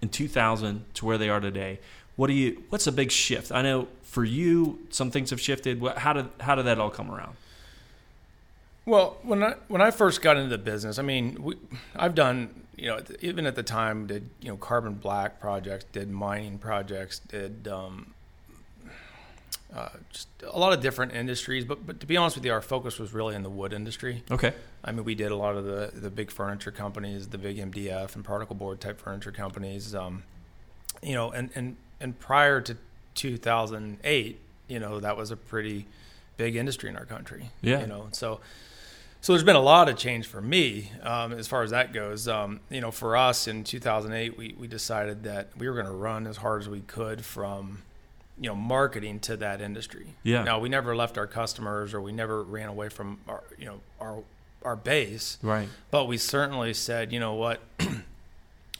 in 0.00 0.08
2000 0.08 0.84
to 0.94 1.04
where 1.04 1.18
they 1.18 1.28
are 1.28 1.40
today? 1.40 1.80
What 2.14 2.28
do 2.28 2.32
you? 2.32 2.62
What's 2.68 2.86
a 2.86 2.92
big 2.92 3.10
shift? 3.10 3.50
I 3.50 3.62
know 3.62 3.88
for 4.02 4.24
you, 4.24 4.78
some 4.90 5.10
things 5.10 5.30
have 5.30 5.40
shifted. 5.40 5.82
How 5.96 6.12
did 6.12 6.28
how 6.38 6.54
did 6.54 6.66
that 6.66 6.78
all 6.78 6.90
come 6.90 7.10
around? 7.10 7.34
Well, 8.86 9.16
when 9.22 9.42
I 9.42 9.54
when 9.66 9.80
I 9.80 9.90
first 9.90 10.22
got 10.22 10.36
into 10.36 10.50
the 10.50 10.62
business, 10.62 11.00
I 11.00 11.02
mean, 11.02 11.42
we, 11.42 11.56
I've 11.96 12.14
done 12.14 12.66
you 12.76 12.86
know 12.86 13.00
even 13.20 13.46
at 13.46 13.56
the 13.56 13.64
time 13.64 14.06
did 14.06 14.30
you 14.40 14.48
know 14.48 14.56
carbon 14.56 14.94
black 14.94 15.40
projects, 15.40 15.86
did 15.90 16.08
mining 16.08 16.58
projects, 16.58 17.18
did 17.18 17.66
um, 17.66 18.13
uh, 19.74 19.88
just 20.10 20.28
a 20.46 20.58
lot 20.58 20.72
of 20.72 20.80
different 20.80 21.12
industries. 21.12 21.64
But 21.64 21.86
but 21.86 22.00
to 22.00 22.06
be 22.06 22.16
honest 22.16 22.36
with 22.36 22.44
you, 22.44 22.52
our 22.52 22.60
focus 22.60 22.98
was 22.98 23.12
really 23.12 23.34
in 23.34 23.42
the 23.42 23.50
wood 23.50 23.72
industry. 23.72 24.22
Okay. 24.30 24.52
I 24.84 24.92
mean, 24.92 25.04
we 25.04 25.14
did 25.14 25.32
a 25.32 25.36
lot 25.36 25.56
of 25.56 25.64
the 25.64 25.90
the 25.94 26.10
big 26.10 26.30
furniture 26.30 26.70
companies, 26.70 27.28
the 27.28 27.38
big 27.38 27.58
MDF 27.58 28.14
and 28.14 28.24
particle 28.24 28.54
board 28.54 28.80
type 28.80 29.00
furniture 29.00 29.32
companies. 29.32 29.94
Um, 29.94 30.22
you 31.02 31.14
know, 31.14 31.30
and 31.30 31.50
and 31.54 31.76
and 32.00 32.18
prior 32.18 32.60
to 32.60 32.76
2008, 33.14 34.40
you 34.68 34.78
know, 34.78 35.00
that 35.00 35.16
was 35.16 35.30
a 35.30 35.36
pretty 35.36 35.86
big 36.36 36.56
industry 36.56 36.88
in 36.88 36.96
our 36.96 37.04
country. 37.04 37.50
Yeah. 37.62 37.80
You 37.80 37.86
know, 37.86 38.08
so 38.12 38.40
so 39.20 39.32
there's 39.32 39.44
been 39.44 39.56
a 39.56 39.60
lot 39.60 39.88
of 39.88 39.96
change 39.96 40.26
for 40.26 40.42
me 40.42 40.92
um, 41.02 41.32
as 41.32 41.48
far 41.48 41.62
as 41.62 41.70
that 41.70 41.92
goes. 41.94 42.28
Um, 42.28 42.60
you 42.68 42.82
know, 42.82 42.90
for 42.90 43.16
us 43.16 43.48
in 43.48 43.64
2008, 43.64 44.36
we 44.36 44.54
we 44.58 44.68
decided 44.68 45.24
that 45.24 45.48
we 45.56 45.66
were 45.68 45.74
going 45.74 45.86
to 45.86 45.92
run 45.92 46.26
as 46.26 46.36
hard 46.36 46.60
as 46.62 46.68
we 46.68 46.80
could 46.80 47.24
from 47.24 47.82
you 48.40 48.48
know 48.48 48.54
marketing 48.54 49.20
to 49.20 49.36
that 49.38 49.60
industry. 49.60 50.06
Yeah. 50.22 50.42
Now 50.44 50.58
we 50.58 50.68
never 50.68 50.94
left 50.96 51.16
our 51.18 51.26
customers 51.26 51.94
or 51.94 52.00
we 52.00 52.12
never 52.12 52.42
ran 52.42 52.68
away 52.68 52.88
from 52.88 53.18
our 53.28 53.42
you 53.58 53.66
know 53.66 53.80
our 54.00 54.22
our 54.64 54.76
base, 54.76 55.36
Right. 55.42 55.68
but 55.90 56.06
we 56.06 56.16
certainly 56.16 56.72
said, 56.72 57.12
you 57.12 57.20
know 57.20 57.34
what, 57.34 57.60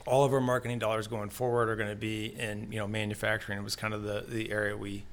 all 0.07 0.23
of 0.23 0.33
our 0.33 0.41
marketing 0.41 0.79
dollars 0.79 1.07
going 1.07 1.29
forward 1.29 1.69
are 1.69 1.75
going 1.75 1.89
to 1.89 1.95
be 1.95 2.25
in 2.39 2.71
you 2.71 2.79
know 2.79 2.87
manufacturing. 2.87 3.57
It 3.59 3.63
was 3.63 3.75
kind 3.75 3.93
of 3.93 4.03
the 4.03 4.25
the 4.27 4.51
area 4.51 4.75
we 4.75 5.03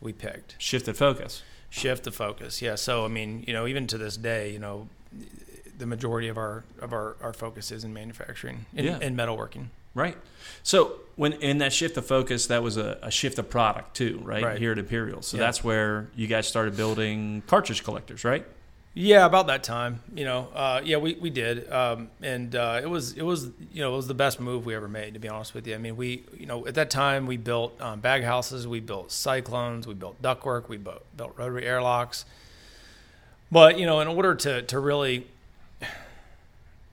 we 0.00 0.12
picked. 0.12 0.54
Shifted 0.58 0.96
focus. 0.96 1.42
Shift 1.70 2.04
the 2.04 2.12
focus, 2.12 2.62
yeah. 2.62 2.76
So 2.76 3.04
I 3.04 3.08
mean, 3.08 3.44
you 3.46 3.52
know, 3.52 3.66
even 3.66 3.86
to 3.88 3.98
this 3.98 4.16
day, 4.16 4.52
you 4.52 4.58
know, 4.58 4.88
the 5.76 5.86
majority 5.86 6.28
of 6.28 6.38
our 6.38 6.64
of 6.80 6.92
our, 6.92 7.16
our 7.20 7.32
focus 7.32 7.70
is 7.70 7.84
in 7.84 7.92
manufacturing, 7.92 8.66
in, 8.74 8.84
Yeah. 8.86 8.98
in 9.00 9.16
metalworking. 9.16 9.66
Right. 9.94 10.16
So 10.62 10.96
when 11.16 11.32
in 11.34 11.58
that 11.58 11.72
shift 11.72 11.96
of 11.96 12.06
focus, 12.06 12.46
that 12.48 12.62
was 12.62 12.76
a, 12.76 12.98
a 13.02 13.10
shift 13.10 13.38
of 13.38 13.50
product 13.50 13.96
too, 13.96 14.20
right? 14.22 14.44
Right. 14.44 14.58
Here 14.58 14.72
at 14.72 14.78
Imperial. 14.78 15.22
So 15.22 15.36
Yeah. 15.36 15.44
that's 15.44 15.64
where 15.64 16.08
you 16.14 16.26
guys 16.26 16.46
started 16.46 16.76
building 16.76 17.42
cartridge 17.46 17.82
collectors, 17.82 18.24
right? 18.24 18.46
Yeah, 18.94 19.26
about 19.26 19.46
that 19.46 19.62
time, 19.62 20.00
you 20.14 20.24
know. 20.24 20.48
Uh, 20.54 20.80
yeah, 20.82 20.96
we, 20.96 21.14
we 21.14 21.30
did, 21.30 21.70
um, 21.70 22.08
and 22.20 22.56
uh, 22.56 22.80
it 22.82 22.86
was 22.86 23.12
it 23.12 23.22
was 23.22 23.44
you 23.72 23.80
know 23.80 23.92
it 23.92 23.96
was 23.96 24.08
the 24.08 24.14
best 24.14 24.40
move 24.40 24.66
we 24.66 24.74
ever 24.74 24.88
made. 24.88 25.14
To 25.14 25.20
be 25.20 25.28
honest 25.28 25.54
with 25.54 25.68
you, 25.68 25.74
I 25.76 25.78
mean 25.78 25.96
we 25.96 26.24
you 26.36 26.46
know 26.46 26.66
at 26.66 26.74
that 26.74 26.90
time 26.90 27.26
we 27.26 27.36
built 27.36 27.80
um, 27.80 28.00
bag 28.00 28.24
houses, 28.24 28.66
we 28.66 28.80
built 28.80 29.12
cyclones, 29.12 29.86
we 29.86 29.94
built 29.94 30.20
ductwork, 30.20 30.68
we 30.68 30.78
built, 30.78 31.04
built 31.16 31.34
rotary 31.36 31.64
airlocks. 31.64 32.24
But 33.52 33.78
you 33.78 33.86
know, 33.86 34.00
in 34.00 34.08
order 34.08 34.34
to 34.34 34.62
to 34.62 34.80
really, 34.80 35.26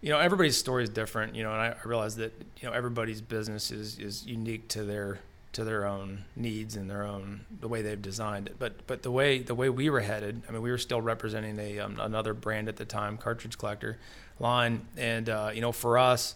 you 0.02 0.10
know, 0.10 0.20
everybody's 0.20 0.58
story 0.58 0.84
is 0.84 0.90
different. 0.90 1.36
You 1.36 1.44
know, 1.44 1.52
and 1.52 1.62
I, 1.62 1.68
I 1.70 1.88
realize 1.88 2.16
that 2.18 2.34
you 2.60 2.68
know 2.68 2.74
everybody's 2.74 3.22
business 3.22 3.72
is 3.72 4.00
is 4.00 4.26
unique 4.26 4.68
to 4.70 4.84
their 4.84 5.20
to 5.56 5.64
their 5.64 5.86
own 5.86 6.26
needs 6.36 6.76
and 6.76 6.90
their 6.90 7.04
own 7.04 7.46
the 7.62 7.68
way 7.70 7.82
they've 7.82 8.02
designed 8.02 8.48
it. 8.48 8.56
But 8.60 8.86
but 8.88 9.04
the 9.04 9.12
way 9.12 9.40
the 9.40 9.56
way 9.56 9.70
we 9.70 9.90
were 9.90 10.02
headed, 10.02 10.44
I 10.50 10.52
mean, 10.52 10.62
we 10.62 10.70
were 10.70 10.78
still 10.78 11.02
representing 11.02 11.58
a 11.60 11.80
um, 11.80 11.98
another 12.00 12.34
brand 12.34 12.68
at 12.68 12.76
the 12.76 12.84
time, 12.84 13.18
cartridge 13.18 13.58
collector 13.58 13.98
line, 14.38 14.86
and 14.98 15.30
uh, 15.30 15.52
you 15.54 15.62
know, 15.62 15.72
for 15.72 15.98
us 15.98 16.36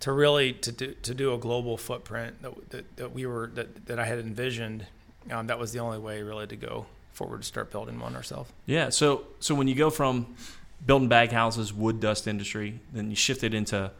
to 0.00 0.12
really 0.12 0.54
to 0.54 0.72
do 0.72 0.94
to 1.02 1.14
do 1.14 1.34
a 1.34 1.38
global 1.38 1.76
footprint 1.76 2.40
that 2.40 2.70
that, 2.70 2.96
that 2.96 3.12
we 3.12 3.26
were 3.26 3.50
that, 3.54 3.86
that 3.86 3.98
I 3.98 4.06
had 4.06 4.18
envisioned, 4.18 4.86
um, 5.30 5.46
that 5.48 5.58
was 5.58 5.72
the 5.72 5.80
only 5.80 5.98
way 5.98 6.22
really 6.22 6.46
to 6.46 6.56
go 6.56 6.86
forward 7.12 7.42
to 7.42 7.46
start 7.46 7.70
building 7.70 7.98
one 8.00 8.16
ourselves. 8.16 8.50
Yeah. 8.64 8.88
So 8.88 9.24
so 9.40 9.54
when 9.54 9.68
you 9.68 9.74
go 9.74 9.90
from 9.90 10.34
building 10.84 11.08
bag 11.08 11.32
houses, 11.32 11.72
wood 11.72 12.00
dust 12.00 12.26
industry, 12.26 12.80
then 12.92 13.10
you 13.10 13.16
shifted 13.16 13.54
into 13.54 13.90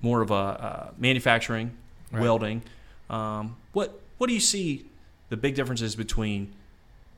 more 0.00 0.22
of 0.22 0.30
a 0.30 0.34
uh, 0.34 0.90
manufacturing, 0.98 1.76
Right. 2.12 2.22
welding. 2.22 2.62
Um, 3.10 3.56
what 3.72 4.00
what 4.18 4.28
do 4.28 4.34
you 4.34 4.40
see 4.40 4.86
the 5.28 5.36
big 5.36 5.54
differences 5.54 5.96
between 5.96 6.52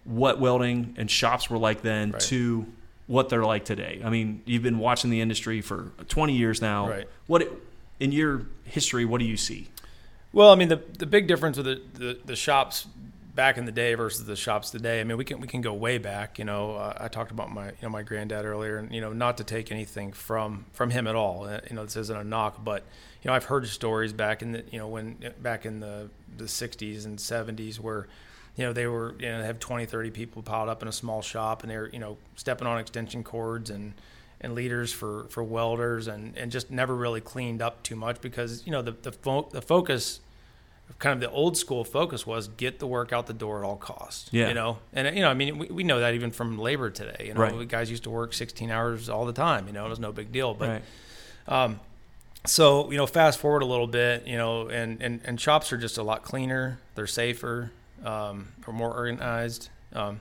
what 0.04 0.40
welding 0.40 0.94
and 0.96 1.10
shops 1.10 1.50
were 1.50 1.58
like 1.58 1.82
then 1.82 2.12
Right. 2.12 2.20
to 2.22 2.66
what 3.06 3.28
they're 3.28 3.44
like 3.44 3.64
today? 3.64 4.00
I 4.04 4.10
mean, 4.10 4.42
you've 4.46 4.62
been 4.62 4.78
watching 4.78 5.10
the 5.10 5.20
industry 5.20 5.60
for 5.60 5.92
20 6.08 6.34
years 6.36 6.62
now. 6.62 6.88
Right. 6.88 7.08
What 7.26 7.46
in 8.00 8.12
your 8.12 8.42
history, 8.64 9.04
what 9.04 9.18
do 9.18 9.24
you 9.26 9.36
see? 9.36 9.68
Well, 10.32 10.50
I 10.50 10.54
mean, 10.54 10.68
the 10.68 10.80
the 10.98 11.06
big 11.06 11.26
difference 11.28 11.56
with 11.58 11.66
the, 11.66 11.82
the, 11.94 12.18
the 12.24 12.36
shops 12.36 12.86
back 13.36 13.58
in 13.58 13.66
the 13.66 13.72
day 13.72 13.94
versus 13.94 14.24
the 14.24 14.34
shops 14.34 14.70
today. 14.70 15.00
I 15.00 15.04
mean, 15.04 15.16
we 15.18 15.24
can 15.24 15.40
we 15.40 15.46
can 15.46 15.60
go 15.60 15.72
way 15.74 15.98
back. 15.98 16.38
You 16.38 16.46
know, 16.46 16.74
uh, 16.74 16.96
I 16.98 17.08
talked 17.08 17.30
about 17.30 17.52
my 17.52 17.66
you 17.66 17.74
know 17.82 17.90
my 17.90 18.02
granddad 18.02 18.44
earlier, 18.44 18.78
and 18.78 18.90
you 18.92 19.00
know, 19.00 19.12
not 19.12 19.36
to 19.36 19.44
take 19.44 19.70
anything 19.70 20.12
from 20.12 20.64
from 20.72 20.90
him 20.90 21.06
at 21.06 21.14
all. 21.14 21.44
Uh, 21.44 21.60
you 21.68 21.76
know, 21.76 21.84
this 21.84 21.96
isn't 21.96 22.18
a 22.18 22.24
knock, 22.24 22.64
but 22.64 22.82
you 23.22 23.28
know, 23.28 23.34
I've 23.34 23.44
heard 23.44 23.68
stories 23.68 24.12
back 24.12 24.42
in 24.42 24.52
the 24.52 24.64
you 24.72 24.78
know 24.78 24.88
when 24.88 25.18
back 25.40 25.66
in 25.66 25.78
the 25.78 26.08
the 26.36 26.44
60s 26.44 27.04
and 27.04 27.18
70s 27.18 27.78
where 27.78 28.08
you 28.56 28.64
know 28.64 28.72
they 28.72 28.86
were 28.86 29.14
you 29.18 29.28
know 29.28 29.42
have 29.42 29.60
20 29.60 29.86
30 29.86 30.10
people 30.10 30.42
piled 30.42 30.68
up 30.68 30.82
in 30.82 30.88
a 30.88 30.92
small 30.92 31.22
shop 31.22 31.62
and 31.62 31.70
they're 31.70 31.88
you 31.88 31.98
know 31.98 32.18
stepping 32.34 32.66
on 32.66 32.78
extension 32.78 33.22
cords 33.22 33.70
and 33.70 33.94
and 34.40 34.54
leaders 34.54 34.92
for 34.92 35.26
for 35.30 35.42
welders 35.42 36.08
and 36.08 36.36
and 36.36 36.50
just 36.52 36.70
never 36.70 36.94
really 36.94 37.20
cleaned 37.20 37.62
up 37.62 37.82
too 37.82 37.96
much 37.96 38.20
because 38.20 38.66
you 38.66 38.72
know 38.72 38.82
the 38.82 38.92
the, 39.02 39.12
fo- 39.12 39.48
the 39.50 39.62
focus 39.62 40.20
kind 40.98 41.12
of 41.14 41.20
the 41.20 41.30
old 41.34 41.56
school 41.56 41.84
focus 41.84 42.26
was 42.26 42.48
get 42.48 42.78
the 42.78 42.86
work 42.86 43.12
out 43.12 43.26
the 43.26 43.34
door 43.34 43.58
at 43.62 43.64
all 43.66 43.76
costs 43.76 44.28
Yeah. 44.32 44.48
you 44.48 44.54
know 44.54 44.78
and 44.94 45.14
you 45.14 45.20
know 45.22 45.28
i 45.30 45.34
mean 45.34 45.58
we, 45.58 45.66
we 45.66 45.84
know 45.84 46.00
that 46.00 46.14
even 46.14 46.30
from 46.30 46.58
labor 46.58 46.88
today 46.90 47.26
you 47.26 47.34
know 47.34 47.40
Right. 47.40 47.68
guys 47.68 47.90
used 47.90 48.04
to 48.04 48.10
work 48.10 48.32
16 48.32 48.70
hours 48.70 49.08
all 49.10 49.26
the 49.26 49.32
time 49.34 49.66
you 49.66 49.72
know 49.74 49.84
it 49.84 49.88
was 49.90 50.00
no 50.00 50.10
big 50.12 50.32
deal 50.32 50.54
but 50.54 50.68
right. 50.68 50.82
um, 51.48 51.80
so 52.46 52.90
you 52.92 52.96
know, 52.96 53.06
fast 53.06 53.40
forward 53.40 53.62
a 53.62 53.66
little 53.66 53.88
bit, 53.88 54.24
you 54.24 54.36
know, 54.36 54.68
and, 54.68 55.02
and, 55.02 55.20
and 55.24 55.40
shops 55.40 55.72
are 55.72 55.76
just 55.76 55.98
a 55.98 56.02
lot 56.04 56.22
cleaner. 56.22 56.78
They're 56.94 57.08
safer. 57.08 57.72
Um, 58.04 58.46
are 58.68 58.72
more 58.72 58.94
organized. 58.94 59.68
Um, 59.92 60.20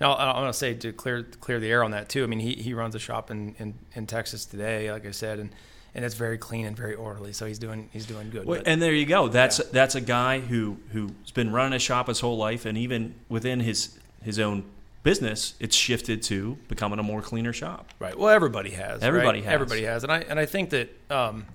now 0.00 0.14
I- 0.14 0.38
I'm 0.40 0.46
to 0.46 0.52
say 0.54 0.72
to 0.72 0.92
clear 0.94 1.22
clear 1.22 1.60
the 1.60 1.68
air 1.70 1.84
on 1.84 1.90
that 1.90 2.08
too. 2.08 2.24
I 2.24 2.28
mean, 2.28 2.38
he, 2.40 2.54
he 2.54 2.72
runs 2.72 2.94
a 2.94 2.98
shop 2.98 3.30
in, 3.30 3.54
in, 3.58 3.74
in 3.94 4.06
Texas 4.06 4.46
today, 4.46 4.90
like 4.90 5.04
I 5.04 5.10
said, 5.10 5.38
and, 5.38 5.50
and 5.96 6.04
it's 6.04 6.14
very 6.14 6.36
clean 6.36 6.66
and 6.66 6.76
very 6.76 6.94
orderly. 6.94 7.32
So 7.32 7.46
he's 7.46 7.58
doing 7.58 7.88
he's 7.90 8.06
doing 8.06 8.30
good. 8.30 8.44
Well, 8.44 8.58
But- 8.60 8.68
and 8.68 8.80
there 8.80 8.92
you 8.92 9.06
go. 9.06 9.28
That's 9.28 9.56
that's 9.72 9.96
a 9.96 10.00
guy 10.00 10.38
who 10.38 10.76
who's 10.92 11.32
been 11.32 11.50
running 11.50 11.72
a 11.72 11.78
shop 11.80 12.06
his 12.06 12.20
whole 12.20 12.36
life, 12.36 12.66
and 12.66 12.78
even 12.78 13.14
within 13.28 13.60
his 13.60 13.98
his 14.22 14.38
own 14.38 14.64
business, 15.02 15.54
it's 15.58 15.74
shifted 15.74 16.22
to 16.24 16.58
becoming 16.68 16.98
a 16.98 17.02
more 17.02 17.22
cleaner 17.22 17.52
shop. 17.52 17.88
Right. 17.98 18.16
Well, 18.16 18.28
everybody 18.28 18.70
has. 18.70 19.02
Everybody 19.02 19.38
right? 19.38 19.44
has. 19.46 19.54
Everybody 19.54 19.82
has, 19.84 20.02
and 20.04 20.12
I 20.12 20.18
and 20.20 20.38
I 20.38 20.44
think 20.44 20.70
that 20.70 20.94
um, 21.10 21.46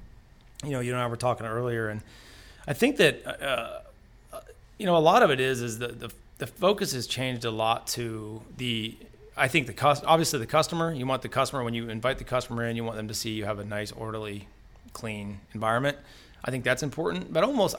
you 0.63 0.71
know 0.71 0.79
you 0.79 0.91
and 0.91 1.01
I 1.01 1.07
were 1.07 1.17
talking 1.17 1.45
earlier, 1.45 1.89
and 1.89 2.01
I 2.67 2.73
think 2.73 2.97
that 2.97 3.25
uh, 3.25 3.81
uh, 4.33 4.39
you 4.79 4.87
know 4.87 4.97
a 4.97 5.05
lot 5.11 5.21
of 5.21 5.29
it 5.29 5.39
is 5.39 5.61
is 5.61 5.77
the 5.77 5.89
the 5.89 6.11
the 6.39 6.47
focus 6.47 6.93
has 6.93 7.05
changed 7.05 7.45
a 7.45 7.51
lot 7.51 7.85
to 7.87 8.41
the. 8.57 8.97
I 9.37 9.47
think 9.47 9.67
the 9.67 9.73
cost 9.73 10.03
obviously 10.05 10.39
the 10.39 10.45
customer. 10.45 10.93
You 10.93 11.05
want 11.05 11.21
the 11.21 11.29
customer 11.29 11.63
when 11.63 11.73
you 11.73 11.89
invite 11.89 12.17
the 12.17 12.23
customer 12.23 12.65
in, 12.65 12.75
you 12.75 12.83
want 12.83 12.97
them 12.97 13.07
to 13.07 13.13
see 13.13 13.31
you 13.31 13.45
have 13.45 13.59
a 13.59 13.65
nice, 13.65 13.91
orderly, 13.91 14.47
clean 14.93 15.39
environment. 15.53 15.97
I 16.43 16.51
think 16.51 16.63
that's 16.63 16.83
important, 16.83 17.31
but 17.31 17.43
almost 17.43 17.75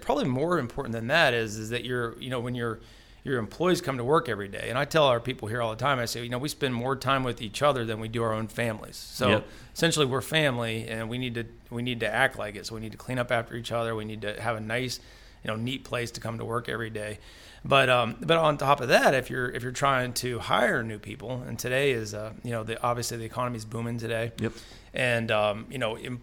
probably 0.00 0.24
more 0.24 0.58
important 0.58 0.92
than 0.94 1.08
that 1.08 1.34
is 1.34 1.56
is 1.56 1.70
that 1.70 1.84
you're 1.84 2.18
you 2.20 2.30
know 2.30 2.40
when 2.40 2.54
your 2.54 2.80
your 3.24 3.38
employees 3.38 3.80
come 3.80 3.96
to 3.96 4.04
work 4.04 4.28
every 4.28 4.48
day, 4.48 4.66
and 4.68 4.78
I 4.78 4.84
tell 4.84 5.04
our 5.06 5.18
people 5.18 5.48
here 5.48 5.62
all 5.62 5.70
the 5.70 5.76
time. 5.78 5.98
I 5.98 6.04
say, 6.04 6.22
you 6.22 6.28
know, 6.28 6.36
we 6.36 6.48
spend 6.50 6.74
more 6.74 6.94
time 6.94 7.24
with 7.24 7.40
each 7.40 7.62
other 7.62 7.86
than 7.86 7.98
we 7.98 8.06
do 8.06 8.22
our 8.22 8.34
own 8.34 8.48
families. 8.48 8.96
So 8.96 9.28
Yep. 9.30 9.46
essentially, 9.74 10.04
we're 10.06 10.20
family, 10.20 10.86
and 10.88 11.08
we 11.08 11.16
need 11.18 11.34
to 11.34 11.44
we 11.70 11.82
need 11.82 12.00
to 12.00 12.08
act 12.14 12.38
like 12.38 12.54
it. 12.54 12.66
So 12.66 12.74
we 12.74 12.80
need 12.82 12.92
to 12.92 12.98
clean 12.98 13.18
up 13.18 13.32
after 13.32 13.54
each 13.56 13.72
other. 13.72 13.94
We 13.94 14.04
need 14.04 14.20
to 14.22 14.40
have 14.40 14.56
a 14.56 14.60
nice, 14.60 15.00
you 15.44 15.50
know, 15.50 15.56
neat 15.56 15.84
place 15.84 16.10
to 16.12 16.20
come 16.20 16.38
to 16.38 16.44
work 16.44 16.68
every 16.68 16.90
day. 16.90 17.18
But 17.64 17.88
um, 17.88 18.16
but 18.20 18.36
on 18.36 18.58
top 18.58 18.80
of 18.80 18.88
that, 18.88 19.14
if 19.14 19.30
you're 19.30 19.48
if 19.50 19.62
you're 19.62 19.72
trying 19.72 20.12
to 20.14 20.38
hire 20.38 20.82
new 20.82 20.98
people, 20.98 21.42
and 21.46 21.58
today 21.58 21.92
is 21.92 22.12
uh, 22.14 22.32
you 22.42 22.50
know 22.50 22.62
the 22.64 22.82
obviously 22.82 23.16
the 23.18 23.24
economy's 23.24 23.64
booming 23.64 23.98
today, 23.98 24.32
Yep. 24.38 24.52
and 24.92 25.30
um, 25.30 25.66
you 25.70 25.78
know 25.78 25.96
em- 25.96 26.20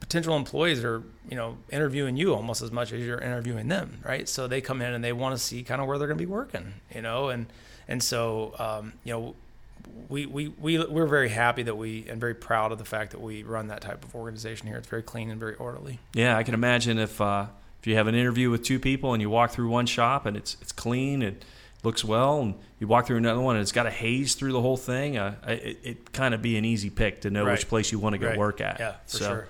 potential 0.00 0.34
employees 0.36 0.82
are 0.82 1.02
you 1.28 1.36
know 1.36 1.58
interviewing 1.70 2.16
you 2.16 2.34
almost 2.34 2.62
as 2.62 2.72
much 2.72 2.90
as 2.92 3.00
you're 3.02 3.18
interviewing 3.20 3.68
them 3.68 3.98
right 4.02 4.28
so 4.30 4.48
they 4.48 4.60
come 4.60 4.80
in 4.80 4.94
and 4.94 5.04
they 5.04 5.12
want 5.12 5.34
to 5.36 5.38
see 5.38 5.62
kind 5.62 5.80
of 5.80 5.86
where 5.86 5.98
they're 5.98 6.08
going 6.08 6.18
to 6.18 6.24
be 6.24 6.30
working 6.30 6.72
you 6.92 7.02
know 7.02 7.28
and 7.28 7.46
and 7.86 8.02
so 8.02 8.54
um, 8.58 8.94
you 9.04 9.12
know 9.12 9.34
we, 10.08 10.24
we, 10.26 10.48
we, 10.48 10.78
we're 10.86 11.06
very 11.06 11.28
happy 11.28 11.62
that 11.62 11.76
we 11.76 12.06
and 12.08 12.18
very 12.18 12.34
proud 12.34 12.72
of 12.72 12.78
the 12.78 12.84
fact 12.84 13.12
that 13.12 13.20
we 13.20 13.42
run 13.42 13.68
that 13.68 13.80
type 13.82 14.04
of 14.04 14.14
organization 14.14 14.66
here. 14.68 14.76
It's 14.76 14.86
very 14.88 15.02
clean 15.02 15.30
and 15.30 15.38
very 15.40 15.54
orderly. 15.56 15.98
Yeah, 16.14 16.36
I 16.36 16.42
can 16.42 16.54
imagine 16.54 16.98
if 16.98 17.20
uh, 17.20 17.46
if 17.80 17.86
you 17.86 17.96
have 17.96 18.06
an 18.06 18.14
interview 18.14 18.50
with 18.50 18.62
two 18.62 18.78
people 18.78 19.12
and 19.14 19.20
you 19.22 19.30
walk 19.30 19.50
through 19.52 19.68
one 19.68 19.86
shop 19.86 20.26
and 20.26 20.36
it's 20.36 20.56
it's 20.60 20.72
clean, 20.72 21.22
it 21.22 21.44
looks 21.82 22.04
well, 22.04 22.40
and 22.40 22.54
you 22.78 22.86
walk 22.86 23.06
through 23.06 23.16
another 23.16 23.40
one 23.40 23.56
and 23.56 23.62
it's 23.62 23.72
got 23.72 23.86
a 23.86 23.90
haze 23.90 24.34
through 24.34 24.52
the 24.52 24.60
whole 24.60 24.76
thing, 24.76 25.16
uh, 25.16 25.34
it, 25.46 25.78
it 25.82 26.12
kind 26.12 26.34
of 26.34 26.42
be 26.42 26.56
an 26.58 26.64
easy 26.64 26.90
pick 26.90 27.22
to 27.22 27.30
know 27.30 27.44
Right. 27.44 27.52
which 27.52 27.68
place 27.68 27.90
you 27.90 27.98
want 27.98 28.12
to 28.14 28.18
go 28.18 28.28
Right. 28.28 28.38
work 28.38 28.60
at. 28.60 28.78
Yeah, 28.80 28.92
for 29.06 29.16
So- 29.16 29.24
sure. 29.26 29.46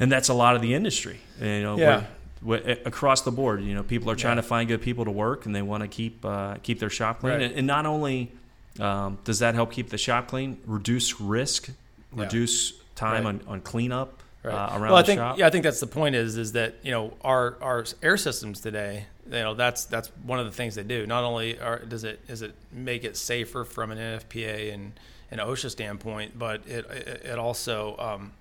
and 0.00 0.10
that's 0.10 0.28
a 0.28 0.34
lot 0.34 0.56
of 0.56 0.62
the 0.62 0.74
industry. 0.74 1.20
You 1.40 1.62
know, 1.62 1.78
Yeah. 1.78 2.04
where- 2.40 2.60
where- 2.60 2.78
across 2.84 3.22
the 3.22 3.30
board. 3.30 3.62
You 3.62 3.74
know, 3.74 3.84
people 3.84 4.10
are 4.10 4.16
trying 4.16 4.36
Yeah. 4.36 4.42
to 4.42 4.48
find 4.48 4.68
good 4.68 4.82
people 4.82 5.04
to 5.04 5.10
work, 5.12 5.46
and 5.46 5.54
they 5.54 5.62
want 5.62 5.82
to 5.82 5.88
keep 5.88 6.24
uh, 6.24 6.56
keep 6.64 6.80
their 6.80 6.90
shop 6.90 7.20
clean. 7.20 7.34
Right. 7.34 7.42
And, 7.42 7.54
and 7.54 7.66
not 7.66 7.86
only 7.86 8.32
um, 8.80 9.18
does 9.22 9.38
that 9.38 9.54
help 9.54 9.70
keep 9.70 9.90
the 9.90 9.98
shop 9.98 10.26
clean, 10.26 10.58
reduce 10.66 11.20
risk, 11.20 11.68
Yeah. 11.68 12.24
reduce 12.24 12.72
time 12.96 13.24
on, 13.24 13.40
on 13.46 13.60
cleanup 13.60 14.20
Right. 14.44 14.54
uh, 14.54 14.78
around 14.78 14.82
well, 14.82 14.96
I 14.96 15.02
the 15.02 15.06
think 15.06 15.18
shop. 15.18 15.38
yeah, 15.38 15.46
I 15.46 15.50
think 15.50 15.64
that's 15.64 15.80
the 15.80 15.86
point. 15.86 16.14
Is 16.14 16.36
is 16.36 16.52
that 16.52 16.74
you 16.82 16.90
know 16.90 17.14
our 17.22 17.56
our 17.62 17.84
air 18.02 18.16
systems 18.16 18.60
today. 18.60 19.06
You 19.26 19.32
know 19.38 19.54
that's 19.54 19.86
that's 19.86 20.08
one 20.22 20.38
of 20.38 20.44
the 20.44 20.52
things 20.52 20.74
they 20.74 20.82
do. 20.82 21.06
Not 21.06 21.24
only 21.24 21.58
are, 21.58 21.78
does 21.78 22.04
it 22.04 22.26
does 22.28 22.42
it 22.42 22.54
make 22.70 23.04
it 23.04 23.16
safer 23.16 23.64
from 23.64 23.90
an 23.90 23.98
NFPA 23.98 24.74
and 24.74 24.92
an 25.30 25.38
OSHA 25.38 25.70
standpoint, 25.70 26.38
but 26.38 26.60
it 26.66 26.84
it, 26.90 27.22
it 27.24 27.38
also 27.38 27.96
um, 27.98 28.32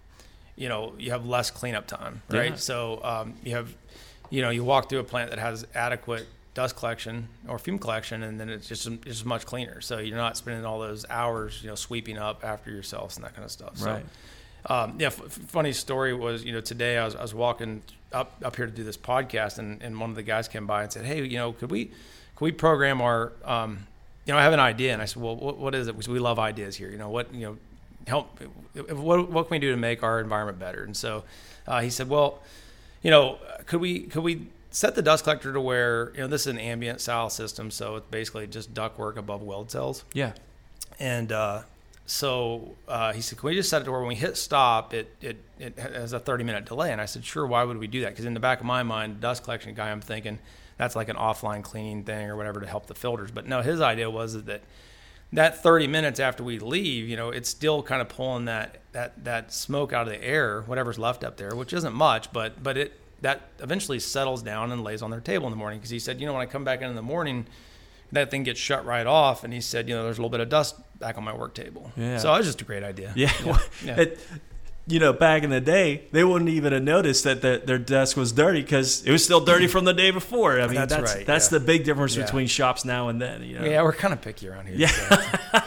you 0.58 0.68
know 0.68 0.94
you 1.00 1.12
have 1.12 1.26
less 1.26 1.50
cleanup 1.52 1.88
time, 1.88 2.22
right? 2.30 2.52
Yeah. 2.52 2.56
So 2.58 3.00
um, 3.04 3.36
you 3.44 3.56
have 3.56 3.74
you 4.30 4.42
know 4.42 4.50
you 4.50 4.64
walk 4.66 4.90
through 4.90 5.00
a 5.00 5.04
plant 5.06 5.30
that 5.30 5.40
has 5.40 5.66
adequate 5.74 6.28
dust 6.54 6.76
collection 6.76 7.30
or 7.48 7.58
fume 7.58 7.80
collection, 7.80 8.24
and 8.24 8.38
then 8.40 8.50
it's 8.50 8.68
just 8.68 8.86
it's 8.86 9.06
just 9.06 9.26
much 9.26 9.46
cleaner. 9.46 9.80
So 9.80 10.00
you're 10.00 10.18
not 10.18 10.36
spending 10.36 10.66
all 10.66 10.80
those 10.80 11.06
hours 11.10 11.62
you 11.64 11.70
know 11.70 11.76
sweeping 11.76 12.18
up 12.18 12.44
after 12.44 12.72
yourselves 12.72 13.16
and 13.16 13.24
that 13.24 13.34
kind 13.34 13.46
of 13.46 13.52
stuff. 13.52 13.78
So, 13.78 13.86
Right. 13.86 14.06
Um, 14.68 14.96
yeah, 15.00 15.08
f- 15.08 15.14
funny 15.14 15.74
story 15.74 16.14
was, 16.14 16.44
you 16.44 16.54
know, 16.54 16.62
today 16.62 16.98
I 16.98 17.06
was, 17.06 17.16
I 17.16 17.22
was 17.22 17.34
walking 17.34 17.82
up, 18.12 18.34
up 18.44 18.56
here 18.56 18.66
to 18.66 18.72
do 18.72 18.84
this 18.84 18.98
podcast 18.98 19.60
and, 19.60 19.82
and 19.82 20.00
one 20.00 20.10
of 20.10 20.16
the 20.16 20.24
guys 20.24 20.48
came 20.48 20.66
by 20.66 20.84
and 20.84 20.92
said, 20.92 21.06
Hey, 21.06 21.24
you 21.26 21.38
know, 21.38 21.52
could 21.54 21.72
we, 21.72 21.86
could 22.36 22.46
we 22.46 22.52
program 22.52 23.02
our, 23.02 23.34
um, 23.44 23.88
you 24.26 24.34
know, 24.34 24.40
I 24.40 24.44
have 24.44 24.54
an 24.54 24.60
idea. 24.60 24.94
And 24.94 25.02
I 25.02 25.06
said, 25.06 25.22
well, 25.22 25.36
what, 25.36 25.58
what 25.58 25.76
is 25.76 25.88
it? 25.88 25.96
We 25.96 26.14
we 26.14 26.20
love 26.20 26.40
ideas 26.40 26.78
here. 26.78 26.90
You 26.90 26.98
know, 26.98 27.10
what, 27.10 27.34
you 27.34 27.42
know, 27.42 27.58
help, 28.08 28.40
what, 28.90 29.30
what 29.30 29.48
can 29.48 29.56
we 29.56 29.60
do 29.60 29.72
to 29.72 29.78
make 29.78 30.02
our 30.02 30.22
environment 30.22 30.60
better? 30.60 30.84
And 30.84 30.96
so, 30.96 31.24
uh, 31.68 31.82
he 31.82 31.90
said, 31.90 32.10
well, 32.10 32.42
you 33.02 33.12
know, 33.12 33.38
could 33.66 33.82
we, 33.82 34.02
could 34.02 34.24
we 34.24 34.48
set 34.72 34.96
the 34.96 35.02
dust 35.02 35.24
collector 35.24 35.54
to 35.54 35.60
where, 35.62 36.12
you 36.14 36.22
know, 36.22 36.28
this 36.28 36.42
is 36.42 36.48
an 36.48 36.58
ambient 36.58 37.02
style 37.02 37.30
system. 37.30 37.70
So 37.70 37.98
it's 37.98 38.08
basically 38.10 38.48
just 38.48 38.74
duct 38.74 38.98
work 38.98 39.18
above 39.18 39.42
weld 39.42 39.72
cells. 39.72 40.04
yeah. 40.14 40.34
And 41.00 41.32
uh, 41.32 41.64
so 42.06 42.76
uh, 42.88 43.14
he 43.14 43.22
said, 43.22 43.40
"Can 43.40 43.48
we 43.48 43.56
just 43.56 43.70
set 43.70 43.82
it 43.82 43.86
to 43.86 43.92
where 43.92 44.00
when 44.00 44.10
we 44.10 44.16
hit 44.16 44.38
stop, 44.38 44.94
it 44.94 45.16
it 45.22 45.38
it 45.58 45.78
has 45.78 46.14
a 46.14 46.20
30 46.20 46.44
minute 46.44 46.66
delay?" 46.66 46.92
And 46.92 47.00
I 47.00 47.06
said, 47.06 47.24
"Sure. 47.24 47.48
Why 47.48 47.64
would 47.64 47.78
we 47.78 47.88
do 47.88 48.02
that? 48.02 48.10
Because 48.10 48.26
in 48.26 48.34
the 48.34 48.40
back 48.40 48.60
of 48.60 48.66
my 48.66 48.84
mind, 48.84 49.22
dust 49.22 49.44
collection 49.44 49.74
guy, 49.74 49.90
I'm 49.90 50.02
thinking 50.02 50.40
that's 50.78 50.96
like 50.96 51.10
an 51.10 51.16
offline 51.16 51.64
cleaning 51.64 52.04
thing 52.04 52.30
or 52.30 52.36
whatever 52.36 52.60
to 52.60 52.68
help 52.68 52.88
the 52.88 52.96
filters. 52.96 53.32
But 53.32 53.48
no, 53.48 53.62
his 53.62 53.80
idea 53.80 54.10
was 54.10 54.44
that 54.44 54.62
that 55.32 55.64
30 55.64 55.88
minutes 55.88 56.20
after 56.20 56.44
we 56.44 56.60
leave, 56.60 57.08
you 57.08 57.16
know, 57.16 57.30
it's 57.30 57.50
still 57.50 57.82
kind 57.82 58.02
of 58.02 58.10
pulling 58.10 58.46
that 58.46 58.80
that 58.92 59.24
that 59.24 59.54
smoke 59.54 59.94
out 59.94 60.08
of 60.08 60.14
the 60.14 60.24
air, 60.24 60.62
whatever's 60.62 61.00
left 61.00 61.24
up 61.24 61.38
there, 61.38 61.56
which 61.56 61.74
isn't 61.74 61.94
much, 61.94 62.34
but 62.34 62.62
but 62.62 62.78
it 62.78 63.00
that 63.22 63.50
eventually 63.60 64.00
settles 64.00 64.44
down 64.44 64.74
and 64.74 64.84
lays 64.84 65.02
on 65.02 65.10
their 65.10 65.22
table 65.22 65.48
in 65.48 65.52
the 65.52 65.58
morning. 65.58 65.80
Because 65.80 65.90
he 65.90 66.00
said, 66.00 66.20
you 66.20 66.26
know, 66.26 66.34
when 66.34 66.42
I 66.42 66.46
come 66.46 66.66
back 66.66 66.82
in 66.82 66.90
in 66.90 66.96
the 66.96 67.02
morning, 67.02 67.46
that 68.14 68.32
thing 68.32 68.44
gets 68.44 68.60
shut 68.60 68.86
right 68.86 69.06
off. 69.06 69.44
And 69.44 69.54
he 69.54 69.62
said, 69.62 69.88
you 69.90 69.96
know, 69.96 70.04
there's 70.04 70.18
a 70.18 70.22
little 70.22 70.30
bit 70.30 70.40
of 70.40 70.50
dust 70.50 70.76
back 71.00 71.18
on 71.18 71.24
my 71.24 71.36
work 71.36 71.54
table. 71.54 71.92
Yeah. 71.98 72.18
So 72.18 72.34
it 72.34 72.38
was 72.38 72.48
just 72.48 72.62
a 72.62 72.66
great 72.66 72.84
idea. 72.84 73.12
Yeah. 73.16 73.32
Yeah. 73.86 74.00
It, 74.02 74.20
you 74.86 75.00
know, 75.00 75.14
back 75.14 75.44
in 75.44 75.50
the 75.50 75.62
day, 75.62 76.04
they 76.12 76.26
wouldn't 76.26 76.50
even 76.50 76.74
have 76.74 76.84
noticed 76.84 77.24
that 77.24 77.42
the, 77.42 77.62
their 77.66 77.78
desk 77.78 78.18
was 78.18 78.34
dirty 78.34 78.62
because 78.62 79.02
it 79.06 79.12
was 79.14 79.24
still 79.24 79.40
dirty 79.40 79.68
from 79.68 79.86
the 79.86 79.94
day 79.94 80.12
before. 80.12 80.60
I 80.60 80.66
mean, 80.66 80.76
That's 80.76 80.94
that's 80.94 81.16
right, 81.16 81.26
that's 81.26 81.50
yeah. 81.50 81.60
the 81.60 81.64
big 81.64 81.86
difference 81.86 82.18
Yeah. 82.18 82.26
between 82.26 82.48
shops 82.48 82.84
now 82.84 83.08
and 83.08 83.22
then. 83.22 83.44
You 83.44 83.60
know? 83.60 83.66
Yeah, 83.66 83.82
we're 83.82 83.94
kind 83.94 84.14
of 84.14 84.20
picky 84.22 84.50
around 84.50 84.68
here. 84.68 84.76
Yeah. 84.78 84.88
so. 84.90 85.60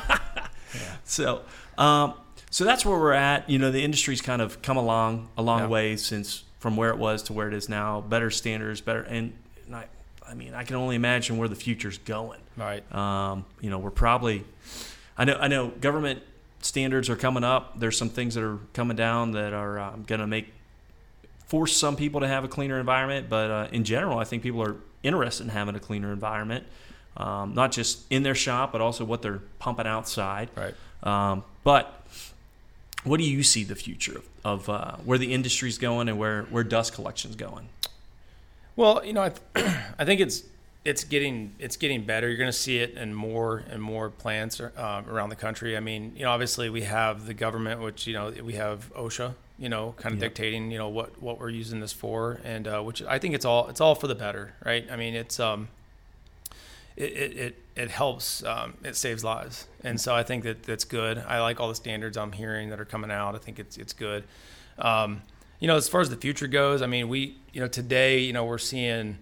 So, 1.05 1.43
um, 1.79 2.15
so 2.51 2.65
that's 2.65 2.85
where 2.85 2.99
we're 2.99 3.13
at. 3.13 3.49
You 3.49 3.59
know, 3.59 3.71
the 3.71 3.83
industry's 3.85 4.21
kind 4.21 4.43
of 4.43 4.61
come 4.61 4.77
along 4.77 5.29
a 5.39 5.43
long 5.43 5.61
Yeah. 5.61 5.67
way 5.69 5.97
since 5.97 6.43
from 6.59 6.77
where 6.77 6.91
it 6.91 6.99
was 6.99 7.23
to 7.25 7.33
where 7.33 7.49
it 7.49 7.55
is 7.55 7.69
now. 7.69 8.01
Better 8.01 8.31
standards, 8.31 8.81
better, 8.81 9.03
and, 9.03 9.33
and 9.67 9.77
I, 9.77 9.87
I 10.29 10.35
mean, 10.35 10.55
I 10.55 10.65
can 10.65 10.77
only 10.77 10.97
imagine 10.97 11.39
where 11.39 11.49
the 11.49 11.55
future's 11.55 11.99
going. 11.99 12.41
Right. 12.57 12.83
Um, 12.95 13.45
you 13.61 13.71
know, 13.71 13.79
we're 13.79 13.91
probably, 13.91 14.45
I 15.17 15.25
know, 15.25 15.37
I 15.37 15.49
know, 15.49 15.69
government 15.69 16.23
standards 16.61 17.09
are 17.09 17.17
coming 17.17 17.45
up. 17.45 17.79
There's 17.79 17.97
some 17.97 18.09
things 18.09 18.35
that 18.35 18.45
are 18.45 18.59
coming 18.73 18.97
down 18.97 19.33
that 19.33 19.53
are 19.53 19.79
um, 19.79 20.05
going 20.07 20.21
to 20.21 20.27
make 20.27 20.53
force 21.47 21.77
some 21.77 21.97
people 21.97 22.21
to 22.21 22.29
have 22.29 22.45
a 22.45 22.49
cleaner 22.49 22.79
environment. 22.81 23.29
But 23.29 23.51
uh, 23.51 23.69
in 23.73 23.85
general, 23.85 24.19
I 24.19 24.25
think 24.25 24.43
people 24.43 24.63
are 24.63 24.77
interested 25.03 25.45
in 25.45 25.51
having 25.51 25.75
a 25.77 25.81
cleaner 25.81 26.13
environment, 26.13 26.67
um, 27.17 27.55
not 27.55 27.73
just 27.73 28.05
in 28.11 28.23
their 28.23 28.35
shop, 28.35 28.73
but 28.73 28.81
also 28.81 29.05
what 29.05 29.23
they're 29.23 29.43
pumping 29.59 29.87
outside. 29.87 30.49
Right. 30.57 30.75
Um, 31.03 31.45
but 31.63 32.05
what 33.05 33.19
do 33.19 33.25
you 33.25 33.43
see 33.43 33.63
the 33.63 33.77
future 33.77 34.19
of, 34.19 34.29
of 34.45 34.69
uh, 34.69 34.97
where 35.05 35.19
the 35.19 35.33
industry's 35.33 35.79
going 35.79 36.09
and 36.09 36.19
where, 36.19 36.43
where 36.45 36.65
dust 36.65 36.95
collection's 36.95 37.37
going? 37.37 37.69
Well, 38.77 39.05
you 39.05 39.13
know, 39.13 39.23
I, 39.23 39.31
th- 39.31 39.67
I 39.99 40.05
think 40.05 40.21
it's 40.21 40.45
it's 40.85 41.03
getting 41.05 41.53
it's 41.59 41.77
getting 41.77 42.05
better. 42.05 42.29
You're 42.29 42.37
going 42.37 42.49
to 42.49 42.53
see 42.53 42.79
it 42.79 42.95
in 42.95 43.13
more 43.15 43.65
and 43.71 43.83
more 43.83 44.11
plants 44.11 44.61
uh, 44.61 45.03
around 45.09 45.31
the 45.31 45.37
country. 45.37 45.77
I 45.77 45.81
mean, 45.81 46.13
you 46.17 46.25
know, 46.25 46.31
obviously 46.31 46.71
we 46.71 46.83
have 46.83 47.27
the 47.27 47.35
government, 47.35 47.81
which 47.81 48.07
you 48.07 48.13
know 48.13 48.33
we 48.45 48.53
have 48.55 48.93
OSHA, 48.95 49.35
you 49.59 49.69
know, 49.69 49.95
kind 49.97 50.15
of 50.15 50.21
Yep. 50.21 50.31
dictating, 50.31 50.71
you 50.71 50.79
know, 50.79 50.89
what 50.89 51.21
what 51.21 51.41
we're 51.41 51.51
using 51.51 51.81
this 51.81 51.93
for, 51.93 52.39
and 52.45 52.69
uh, 52.69 52.83
which 52.83 53.03
I 53.03 53.19
think 53.19 53.35
it's 53.35 53.45
all 53.45 53.69
it's 53.69 53.81
all 53.81 53.95
for 53.95 54.07
the 54.07 54.15
better, 54.15 54.55
right? 54.65 54.87
I 54.91 54.97
mean, 54.97 55.15
it's 55.15 55.41
um, 55.41 55.69
it 56.97 57.13
it 57.13 57.37
it, 57.37 57.57
it 57.77 57.91
helps, 57.91 58.45
um, 58.45 58.75
it 58.85 58.95
saves 58.97 59.25
lives, 59.25 59.67
and 59.83 60.01
so 60.01 60.15
I 60.15 60.23
think 60.23 60.45
that 60.45 60.63
that's 60.63 60.85
good. 60.85 61.19
I 61.19 61.41
like 61.41 61.59
all 61.61 61.69
the 61.69 61.75
standards 61.75 62.17
I'm 62.17 62.33
hearing 62.33 62.71
that 62.71 62.79
are 62.81 62.85
coming 62.87 63.11
out. 63.11 63.35
I 63.35 63.39
think 63.39 63.59
it's 63.59 63.77
it's 63.77 63.93
good. 63.93 64.25
Um, 64.79 65.23
you 65.61 65.69
know, 65.69 65.77
as 65.77 65.89
far 65.89 66.01
as 66.01 66.11
the 66.11 66.17
future 66.17 66.47
goes, 66.47 66.83
I 66.83 66.87
mean, 66.87 67.09
we, 67.09 67.37
you 67.53 67.61
know, 67.61 67.69
today, 67.69 68.21
you 68.21 68.33
know, 68.33 68.45
we're 68.45 68.59
seeing, 68.59 69.19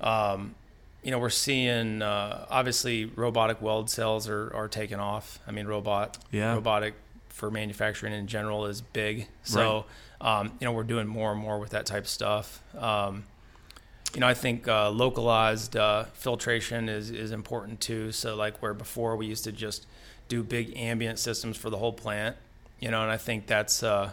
um, 0.00 0.54
you 1.02 1.10
know, 1.10 1.18
we're 1.18 1.30
seeing 1.30 2.02
uh, 2.02 2.46
obviously 2.50 3.06
robotic 3.06 3.60
weld 3.62 3.90
cells 3.90 4.28
are, 4.28 4.52
are 4.54 4.68
taking 4.68 4.98
off. 5.00 5.38
I 5.46 5.50
mean, 5.50 5.66
robot, 5.66 6.18
Yeah. 6.30 6.54
robotic 6.54 6.94
for 7.28 7.50
manufacturing 7.50 8.12
in 8.12 8.26
general 8.26 8.66
is 8.66 8.80
big. 8.80 9.26
So, 9.42 9.86
um, 10.20 10.52
you 10.60 10.64
know, 10.66 10.72
we're 10.72 10.82
doing 10.84 11.06
more 11.06 11.32
and 11.32 11.40
more 11.40 11.58
with 11.58 11.70
that 11.70 11.86
type 11.86 12.04
of 12.04 12.08
stuff. 12.08 12.62
Um, 12.78 13.24
you 14.14 14.20
know, 14.20 14.28
I 14.28 14.34
think 14.34 14.68
uh, 14.68 14.90
localized 14.90 15.74
uh, 15.76 16.04
filtration 16.12 16.88
is, 16.90 17.10
is 17.10 17.32
important 17.32 17.80
too. 17.80 18.12
So, 18.12 18.36
like 18.36 18.60
where 18.60 18.74
before 18.74 19.16
we 19.16 19.26
used 19.26 19.44
to 19.44 19.52
just 19.52 19.86
do 20.28 20.42
big 20.42 20.76
ambient 20.76 21.18
systems 21.18 21.56
for 21.56 21.70
the 21.70 21.78
whole 21.78 21.92
plant, 21.94 22.36
you 22.78 22.90
know, 22.90 23.02
and 23.02 23.10
I 23.10 23.16
think 23.16 23.46
that's 23.46 23.82
uh, 23.82 24.10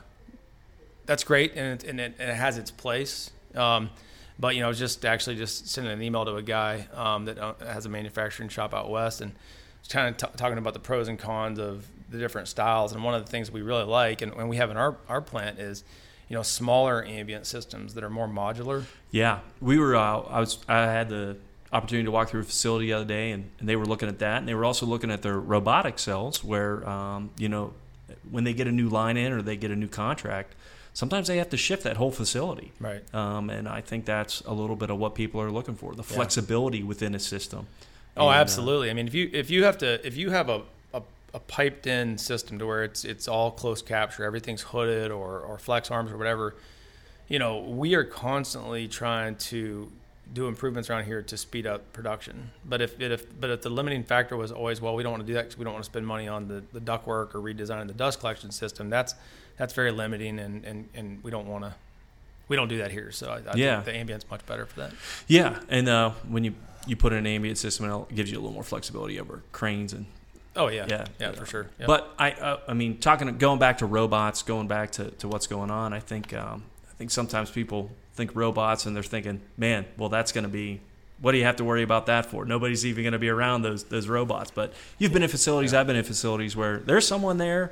that's 1.10 1.24
great 1.24 1.54
and 1.56 1.82
it, 1.82 1.89
and 1.89 2.00
it, 2.00 2.13
and 2.20 2.30
it 2.30 2.36
has 2.36 2.60
its 2.60 2.70
place. 2.70 3.32
Um, 3.56 3.89
but 4.38 4.56
you 4.56 4.62
know, 4.62 4.72
just 4.72 5.04
actually 5.04 5.38
just 5.38 5.68
sending 5.68 5.92
an 5.92 6.04
email 6.04 6.24
to 6.24 6.36
a 6.36 6.44
guy 6.44 6.88
um, 6.94 7.25
that 7.25 7.39
uh, 7.39 7.56
has 7.66 7.88
a 7.88 7.89
manufacturing 7.89 8.48
shop 8.48 8.75
out 8.75 8.92
west 8.92 9.20
and 9.20 9.32
kind 9.89 10.10
of 10.10 10.18
t- 10.18 10.38
talking 10.38 10.60
about 10.60 10.74
the 10.74 10.80
pros 10.80 11.08
and 11.08 11.18
cons 11.18 11.58
of 11.58 11.88
the 12.12 12.20
different 12.20 12.48
styles. 12.48 12.94
And 12.94 13.04
one 13.04 13.16
of 13.16 13.25
the 13.25 13.32
things 13.32 13.50
we 13.50 13.63
really 13.63 13.86
like 13.86 14.22
and, 14.22 14.32
and 14.34 14.48
we 14.48 14.58
have 14.58 14.70
in 14.70 14.78
our, 14.78 14.98
our 15.08 15.20
plant 15.20 15.58
is, 15.58 15.84
you 16.28 16.36
know, 16.36 16.44
smaller 16.44 17.04
ambient 17.04 17.48
systems 17.48 17.96
that 17.96 18.04
are 18.04 18.10
more 18.12 18.28
modular. 18.28 18.84
Yeah, 19.10 19.39
we 19.60 19.80
were. 19.80 19.96
Uh, 19.96 20.20
I 20.20 20.39
was. 20.39 20.60
I 20.68 20.82
had 20.82 21.10
the 21.10 21.38
opportunity 21.74 22.06
to 22.06 22.12
walk 22.12 22.30
through 22.30 22.42
a 22.42 22.44
facility 22.44 22.86
the 22.86 22.94
other 22.94 23.06
day, 23.06 23.32
and, 23.32 23.50
and 23.60 23.68
they 23.68 23.75
were 23.75 23.86
looking 23.88 24.10
at 24.10 24.20
that, 24.20 24.38
and 24.38 24.48
they 24.48 24.54
were 24.54 24.66
also 24.66 24.86
looking 24.86 25.10
at 25.10 25.24
their 25.24 25.39
robotic 25.39 25.98
cells, 25.98 26.44
where 26.44 26.88
um, 26.88 27.32
you 27.39 27.50
know, 27.50 27.74
when 28.30 28.43
they 28.43 28.54
get 28.54 28.67
a 28.67 28.72
new 28.72 28.89
line 28.89 29.17
in 29.17 29.34
or 29.34 29.41
they 29.41 29.58
get 29.58 29.72
a 29.72 29.76
new 29.76 29.88
contract, 29.88 30.54
sometimes 30.99 31.29
they 31.29 31.38
have 31.38 31.49
to 31.49 31.55
shift 31.55 31.83
that 31.83 31.95
whole 31.95 32.12
facility. 32.12 32.73
Right. 32.77 33.01
Um, 33.15 33.49
and 33.49 33.69
I 33.69 33.79
think 33.79 34.03
that's 34.03 34.41
a 34.41 34.53
little 34.53 34.75
bit 34.75 34.89
of 34.89 34.97
what 34.97 35.15
people 35.15 35.39
are 35.41 35.49
looking 35.49 35.75
for: 35.75 35.95
the 35.95 36.03
flexibility 36.03 36.83
within 36.83 37.15
a 37.15 37.19
system. 37.19 37.67
Oh, 38.17 38.27
And, 38.27 38.38
uh, 38.38 38.41
absolutely. 38.41 38.89
I 38.89 38.93
mean, 38.93 39.07
if 39.07 39.13
you 39.13 39.29
if 39.31 39.49
you 39.49 39.63
have 39.63 39.77
to 39.77 40.05
if 40.05 40.17
you 40.17 40.29
have 40.31 40.49
a, 40.49 40.62
a, 40.93 41.01
a 41.33 41.39
piped 41.39 41.88
in 41.88 42.17
system 42.17 42.59
to 42.59 42.65
where 42.65 42.83
it's 42.83 43.05
it's 43.05 43.29
all 43.29 43.49
close 43.49 43.81
capture, 43.81 44.25
everything's 44.25 44.62
hooded 44.62 45.09
or 45.09 45.39
or 45.39 45.57
flex 45.57 45.89
arms 45.89 46.12
or 46.12 46.17
whatever, 46.17 46.55
you 47.29 47.39
know, 47.39 47.59
we 47.59 47.95
are 47.95 48.03
constantly 48.03 48.89
trying 48.89 49.38
to 49.38 49.89
do 50.31 50.47
improvements 50.47 50.89
around 50.89 51.05
here 51.05 51.21
to 51.21 51.38
speed 51.38 51.65
up 51.65 51.93
production. 51.93 52.51
But 52.65 52.81
if 52.81 52.99
if 52.99 53.39
but 53.39 53.49
if 53.49 53.62
the 53.62 53.69
limiting 53.69 54.03
factor 54.03 54.35
was 54.35 54.51
always 54.51 54.81
well, 54.81 54.95
we 54.95 55.03
don't 55.03 55.13
want 55.13 55.23
to 55.23 55.27
do 55.27 55.33
that 55.35 55.43
because 55.43 55.57
we 55.57 55.63
don't 55.63 55.73
want 55.73 55.85
to 55.85 55.89
spend 55.89 56.05
money 56.05 56.27
on 56.27 56.49
the 56.49 56.62
the 56.73 56.81
duct 56.81 57.07
work 57.07 57.33
or 57.35 57.39
redesigning 57.39 57.88
the 57.88 57.93
dust 57.93 58.19
collection 58.19 58.51
system. 58.51 58.89
That's 58.89 59.15
that's 59.60 59.74
very 59.74 59.91
limiting, 59.91 60.39
and 60.39 60.65
and 60.65 60.89
and 60.95 61.24
we 61.24 61.30
don't 61.30 61.45
want 61.48 61.65
to. 61.65 61.76
We 62.48 62.56
don't 62.56 62.67
do 62.69 62.80
that 62.80 62.89
here, 62.89 63.12
so 63.12 63.30
I, 63.30 63.52
I 63.52 63.56
Yeah. 63.56 63.82
think 63.82 64.08
the 64.08 64.13
ambient's 64.13 64.26
much 64.32 64.43
better 64.48 64.65
for 64.65 64.80
that. 64.80 64.93
Yeah, 65.28 65.60
and 65.69 65.88
uh, 65.88 66.10
when 66.28 66.43
you 66.43 66.56
you 66.88 66.95
put 66.95 67.12
in 67.13 67.19
an 67.19 67.28
ambient 67.28 67.60
system, 67.60 67.86
it 67.91 68.15
gives 68.15 68.32
you 68.32 68.38
a 68.38 68.41
little 68.41 68.54
more 68.54 68.63
flexibility 68.63 69.19
over 69.19 69.43
cranes 69.52 69.93
and 69.93 70.08
Oh 70.56 70.67
yeah, 70.67 70.88
Yeah. 70.89 71.06
yeah, 71.19 71.32
for 71.34 71.45
sure. 71.45 71.67
Yep. 71.78 71.88
But 71.88 72.13
I, 72.17 72.32
uh, 72.32 72.58
I 72.67 72.74
mean, 72.74 72.98
talking, 72.98 73.38
going 73.38 73.60
back 73.60 73.78
to 73.78 73.86
robots, 73.86 74.41
going 74.41 74.67
back 74.67 74.91
to, 74.93 75.12
to 75.12 75.28
what's 75.28 75.45
going 75.45 75.69
on. 75.69 75.93
I 75.93 76.00
think, 76.00 76.34
um, 76.34 76.63
I 76.89 76.93
think 76.95 77.12
sometimes 77.12 77.52
people 77.52 77.91
think 78.15 78.32
robots 78.36 78.86
and 78.88 78.95
they're 78.95 79.04
thinking, 79.04 79.41
man, 79.58 79.86
well, 79.95 80.10
that's 80.10 80.32
going 80.32 80.43
to 80.45 80.50
be. 80.50 80.82
What 81.22 81.34
do 81.34 81.38
you 81.38 81.43
have 81.45 81.58
to 81.58 81.63
worry 81.63 81.84
about 81.84 82.08
that 82.08 82.26
for? 82.26 82.45
Nobody's 82.45 82.86
even 82.86 83.04
going 83.04 83.13
to 83.13 83.19
be 83.19 83.30
around 83.30 83.62
those 83.62 83.84
those 83.86 84.08
robots. 84.08 84.50
But 84.52 84.74
you've 84.98 85.13
been 85.13 85.22
in 85.24 85.30
facilities. 85.30 85.74
I've 85.74 85.86
been 85.86 85.95
in 85.98 86.04
facilities 86.04 86.56
where 86.56 86.78
there's 86.80 87.06
someone 87.08 87.38
there, 87.38 87.72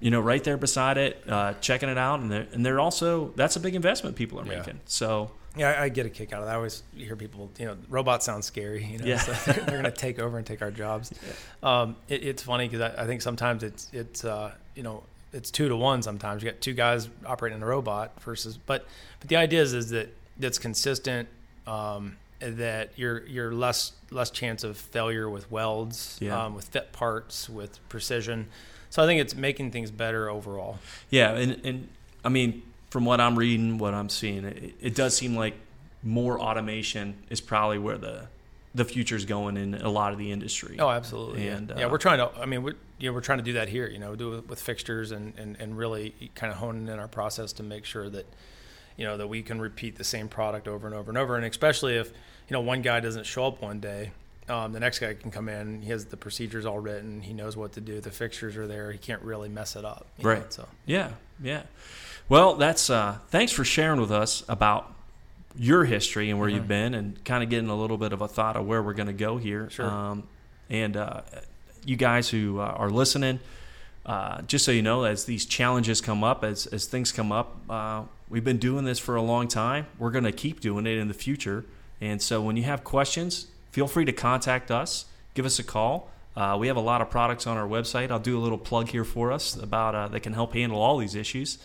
you 0.00 0.10
know, 0.10 0.20
right 0.20 0.42
there 0.44 0.56
beside 0.56 0.98
it, 0.98 1.22
uh, 1.28 1.54
checking 1.60 1.88
it 1.88 1.96
out, 1.98 2.20
and 2.20 2.30
they're, 2.30 2.46
and 2.52 2.64
they're 2.64 2.80
also 2.80 3.32
that's 3.36 3.56
a 3.56 3.60
big 3.60 3.74
investment 3.74 4.16
people 4.16 4.38
are 4.40 4.46
Yeah. 4.46 4.58
making. 4.58 4.80
So 4.86 5.30
Yeah, 5.56 5.70
I, 5.70 5.84
I 5.84 5.88
get 5.88 6.04
a 6.04 6.10
kick 6.10 6.32
out 6.34 6.40
of 6.40 6.46
that. 6.46 6.52
I 6.52 6.56
always 6.56 6.82
hear 6.94 7.16
people, 7.16 7.50
you 7.58 7.64
know, 7.64 7.76
robots 7.88 8.26
sound 8.26 8.44
scary. 8.44 8.84
You 8.84 8.98
know, 8.98 9.06
Yeah. 9.06 9.18
so 9.18 9.32
they're, 9.32 9.64
they're 9.64 9.82
going 9.82 9.84
to 9.84 9.90
take 9.90 10.18
over 10.18 10.36
and 10.36 10.46
take 10.46 10.60
our 10.62 10.70
jobs. 10.70 11.12
Um, 11.62 11.96
it, 12.08 12.22
it's 12.22 12.42
funny 12.42 12.68
because 12.68 12.92
I, 12.94 13.02
I 13.04 13.06
think 13.06 13.22
sometimes 13.22 13.62
it's 13.64 13.88
it's 13.92 14.24
uh, 14.24 14.52
you 14.74 14.82
know 14.82 15.02
it's 15.32 15.50
two 15.50 15.68
to 15.68 15.76
one. 15.76 16.02
Sometimes 16.02 16.42
you 16.42 16.50
got 16.50 16.60
two 16.60 16.74
guys 16.74 17.08
operating 17.24 17.62
a 17.62 17.66
robot 17.66 18.20
versus, 18.22 18.56
but 18.58 18.86
but 19.20 19.28
the 19.28 19.36
idea 19.36 19.62
is 19.62 19.72
is 19.72 19.90
that 19.90 20.08
that's 20.38 20.58
consistent. 20.58 21.28
Um, 21.66 22.18
that 22.38 22.90
you're 22.96 23.26
you're 23.26 23.52
less 23.52 23.92
less 24.10 24.30
chance 24.30 24.62
of 24.62 24.76
failure 24.76 25.28
with 25.30 25.50
welds, 25.50 26.18
Yeah. 26.20 26.44
um, 26.44 26.54
with 26.54 26.66
fit 26.68 26.92
parts, 26.92 27.48
with 27.48 27.80
precision. 27.88 28.48
So 28.90 29.02
I 29.02 29.06
think 29.06 29.20
it's 29.20 29.34
making 29.34 29.70
things 29.70 29.90
better 29.90 30.30
overall. 30.30 30.78
Yeah, 31.10 31.32
and, 31.32 31.64
and 31.64 31.88
I 32.24 32.28
mean, 32.28 32.62
from 32.90 33.04
what 33.04 33.20
I'm 33.20 33.36
reading, 33.38 33.78
what 33.78 33.94
I'm 33.94 34.08
seeing, 34.08 34.44
it, 34.44 34.74
it 34.80 34.94
does 34.94 35.16
seem 35.16 35.36
like 35.36 35.54
more 36.02 36.40
automation 36.40 37.16
is 37.30 37.40
probably 37.40 37.78
where 37.78 37.98
the 37.98 38.28
the 38.74 38.84
future's 38.84 39.24
going 39.24 39.56
in 39.56 39.74
a 39.74 39.88
lot 39.88 40.12
of 40.12 40.18
the 40.18 40.30
industry. 40.30 40.76
Oh, 40.78 40.90
absolutely. 40.90 41.48
And, 41.48 41.70
yeah. 41.70 41.78
yeah, 41.78 41.86
uh, 41.86 41.88
we're 41.88 41.98
trying 41.98 42.18
to. 42.18 42.30
I 42.38 42.44
mean, 42.44 42.62
we're 42.62 42.74
you 42.98 43.08
know 43.08 43.14
we're 43.14 43.22
trying 43.22 43.38
to 43.38 43.44
do 43.44 43.54
that 43.54 43.68
here. 43.68 43.88
You 43.88 43.98
know, 43.98 44.14
do 44.14 44.34
it 44.34 44.48
with 44.48 44.60
fixtures 44.60 45.10
and 45.12 45.32
and 45.38 45.56
and 45.58 45.76
really 45.76 46.14
kind 46.34 46.52
of 46.52 46.58
honing 46.58 46.88
in 46.88 46.98
our 46.98 47.08
process 47.08 47.52
to 47.54 47.62
make 47.62 47.84
sure 47.84 48.08
that 48.10 48.26
you 48.96 49.04
know 49.04 49.16
that 49.16 49.28
we 49.28 49.42
can 49.42 49.60
repeat 49.60 49.96
the 49.96 50.04
same 50.04 50.28
product 50.28 50.68
over 50.68 50.86
and 50.86 50.94
over 50.94 51.10
and 51.10 51.18
over. 51.18 51.36
And 51.36 51.44
especially 51.44 51.96
if 51.96 52.08
you 52.08 52.52
know 52.52 52.60
one 52.60 52.82
guy 52.82 53.00
doesn't 53.00 53.24
show 53.24 53.46
up 53.46 53.62
one 53.62 53.80
day. 53.80 54.12
Um, 54.48 54.72
the 54.72 54.78
next 54.80 55.00
guy 55.00 55.14
can 55.14 55.30
come 55.30 55.48
in. 55.48 55.82
He 55.82 55.90
has 55.90 56.04
the 56.06 56.16
procedures 56.16 56.66
all 56.66 56.78
written. 56.78 57.20
He 57.20 57.32
knows 57.32 57.56
what 57.56 57.72
to 57.72 57.80
do. 57.80 58.00
The 58.00 58.10
fixtures 58.12 58.56
are 58.56 58.66
there. 58.66 58.92
He 58.92 58.98
can't 58.98 59.22
really 59.22 59.48
mess 59.48 59.74
it 59.76 59.84
up. 59.84 60.06
you 60.18 60.24
know, 60.24 60.30
Right. 60.30 60.52
so 60.52 60.68
Yeah, 60.86 61.10
yeah. 61.42 61.62
Well, 62.28 62.54
that's 62.54 62.88
uh, 62.90 63.18
thanks 63.28 63.52
for 63.52 63.64
sharing 63.64 64.00
with 64.00 64.12
us 64.12 64.44
about 64.48 64.92
your 65.58 65.84
history 65.84 66.30
and 66.30 66.38
where 66.38 66.48
Mm-hmm. 66.48 66.56
you've 66.58 66.68
been, 66.68 66.94
and 66.94 67.24
kind 67.24 67.42
of 67.42 67.50
getting 67.50 67.70
a 67.70 67.74
little 67.76 67.96
bit 67.98 68.12
of 68.12 68.20
a 68.20 68.28
thought 68.28 68.56
of 68.56 68.66
where 68.66 68.82
we're 68.82 68.92
going 68.94 69.06
to 69.08 69.12
go 69.12 69.36
here. 69.36 69.68
Sure. 69.70 69.86
Um, 69.86 70.24
and 70.70 70.96
uh, 70.96 71.22
you 71.84 71.96
guys 71.96 72.28
who 72.28 72.60
uh, 72.60 72.64
are 72.64 72.90
listening, 72.90 73.40
uh, 74.04 74.42
just 74.42 74.64
so 74.64 74.70
you 74.70 74.82
know, 74.82 75.04
as 75.04 75.24
these 75.24 75.44
challenges 75.46 76.00
come 76.00 76.22
up, 76.22 76.44
as 76.44 76.66
as 76.66 76.86
things 76.86 77.10
come 77.10 77.32
up, 77.32 77.56
uh, 77.70 78.02
we've 78.28 78.44
been 78.44 78.58
doing 78.58 78.84
this 78.84 78.98
for 79.00 79.16
a 79.16 79.22
long 79.22 79.48
time. 79.48 79.86
We're 79.98 80.10
going 80.12 80.24
to 80.24 80.32
keep 80.32 80.60
doing 80.60 80.86
it 80.86 80.98
in 80.98 81.08
the 81.08 81.14
future. 81.14 81.64
And 82.00 82.20
so, 82.22 82.40
when 82.42 82.56
you 82.56 82.62
have 82.64 82.84
questions, 82.84 83.46
feel 83.76 83.86
free 83.86 84.06
to 84.06 84.12
contact 84.12 84.70
us. 84.70 85.04
Give 85.34 85.44
us 85.44 85.58
a 85.58 85.62
call. 85.62 86.08
Uh, 86.34 86.56
we 86.58 86.66
have 86.68 86.78
a 86.78 86.80
lot 86.80 87.02
of 87.02 87.10
products 87.10 87.46
on 87.46 87.58
our 87.58 87.68
website. 87.68 88.10
I'll 88.10 88.18
do 88.18 88.38
a 88.38 88.40
little 88.40 88.56
plug 88.56 88.88
here 88.88 89.04
for 89.04 89.30
us 89.30 89.54
about 89.54 89.94
uh, 89.94 90.08
that 90.08 90.20
can 90.20 90.32
help 90.32 90.54
handle 90.54 90.80
all 90.80 90.96
these 90.96 91.14
issues. 91.14 91.58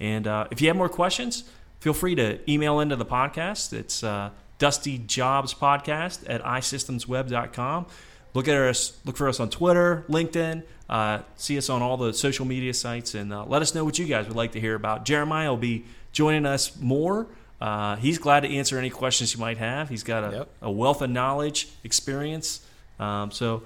And 0.00 0.26
uh, 0.26 0.46
if 0.50 0.62
you 0.62 0.68
have 0.68 0.78
more 0.78 0.88
questions, 0.88 1.44
feel 1.80 1.92
free 1.92 2.14
to 2.14 2.38
email 2.50 2.80
into 2.80 2.96
the 2.96 3.04
podcast. 3.04 3.74
It's 3.74 4.02
uh, 4.02 4.30
Dusty 4.58 4.96
Jobs 4.96 5.52
Podcast 5.52 6.24
at 6.26 6.42
isystemsweb.com. 6.42 7.84
look 8.32 8.48
at 8.48 8.56
us, 8.56 8.96
look 9.04 9.18
for 9.18 9.28
us 9.28 9.38
on 9.38 9.50
Twitter, 9.50 10.06
LinkedIn. 10.08 10.62
Uh, 10.88 11.20
see 11.36 11.58
us 11.58 11.68
on 11.68 11.82
all 11.82 11.98
the 11.98 12.14
social 12.14 12.46
media 12.46 12.72
sites, 12.72 13.14
and 13.14 13.30
uh, 13.30 13.44
let 13.44 13.60
us 13.60 13.74
know 13.74 13.84
what 13.84 13.98
you 13.98 14.06
guys 14.06 14.26
would 14.26 14.38
like 14.38 14.52
to 14.52 14.60
hear 14.60 14.74
about. 14.74 15.04
Jeremiah 15.04 15.50
will 15.50 15.58
be 15.58 15.84
joining 16.12 16.46
us 16.46 16.80
more. 16.80 17.26
Uh, 17.60 17.96
he's 17.96 18.18
glad 18.18 18.40
to 18.40 18.48
answer 18.48 18.78
any 18.78 18.90
questions 18.90 19.34
you 19.34 19.40
might 19.40 19.58
have. 19.58 19.88
He's 19.88 20.02
got 20.04 20.22
a, 20.32 20.36
Yep. 20.36 20.48
a 20.62 20.70
wealth 20.70 21.02
of 21.02 21.10
knowledge, 21.10 21.68
experience. 21.84 22.60
Um, 23.00 23.30
so, 23.30 23.62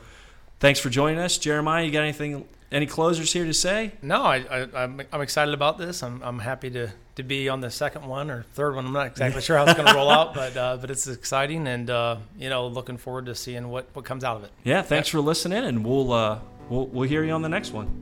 thanks 0.60 0.80
for 0.80 0.88
joining 0.90 1.18
us, 1.18 1.36
Jeremiah. 1.38 1.84
You 1.84 1.90
got 1.90 2.02
anything, 2.02 2.46
any 2.70 2.86
closers 2.86 3.32
here 3.32 3.44
to 3.44 3.52
say? 3.54 3.92
No, 4.00 4.22
I, 4.22 4.36
I, 4.50 4.68
I'm, 4.84 5.02
I'm 5.12 5.20
excited 5.20 5.52
about 5.52 5.76
this. 5.78 6.02
I'm, 6.02 6.22
I'm 6.22 6.38
happy 6.38 6.70
to, 6.70 6.90
to 7.16 7.22
be 7.22 7.48
on 7.50 7.60
the 7.60 7.70
second 7.70 8.06
one 8.06 8.30
or 8.30 8.44
third 8.54 8.74
one. 8.74 8.86
I'm 8.86 8.92
not 8.94 9.08
exactly 9.08 9.42
sure 9.42 9.58
how 9.58 9.64
it's 9.64 9.74
going 9.74 9.88
to 9.88 9.94
roll 9.94 10.10
out, 10.10 10.32
but 10.42 10.56
uh, 10.56 10.78
but 10.80 10.90
it's 10.90 11.06
exciting, 11.06 11.66
and 11.66 11.90
uh, 11.90 12.16
you 12.38 12.48
know, 12.48 12.66
looking 12.68 12.96
forward 12.96 13.26
to 13.26 13.34
seeing 13.34 13.68
what, 13.68 13.86
what 13.92 14.06
comes 14.06 14.24
out 14.24 14.38
of 14.38 14.44
it. 14.44 14.50
Yeah, 14.64 14.80
thanks 14.80 15.08
for 15.08 15.20
listening, 15.20 15.64
and 15.64 15.84
we'll 15.84 16.12
uh, 16.14 16.38
we'll 16.70 16.86
we'll 16.86 17.08
hear 17.08 17.24
you 17.24 17.32
on 17.32 17.42
the 17.42 17.50
next 17.50 17.72
one. 17.72 18.01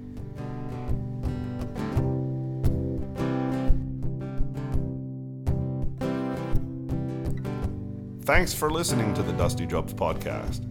Thanks 8.30 8.54
for 8.54 8.70
listening 8.70 9.12
to 9.14 9.24
the 9.24 9.32
Dusty 9.32 9.66
Jobs 9.66 9.92
podcast. 9.92 10.64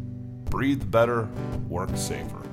Breathe 0.46 0.90
better, 0.90 1.28
work 1.68 1.90
safer. 1.94 2.49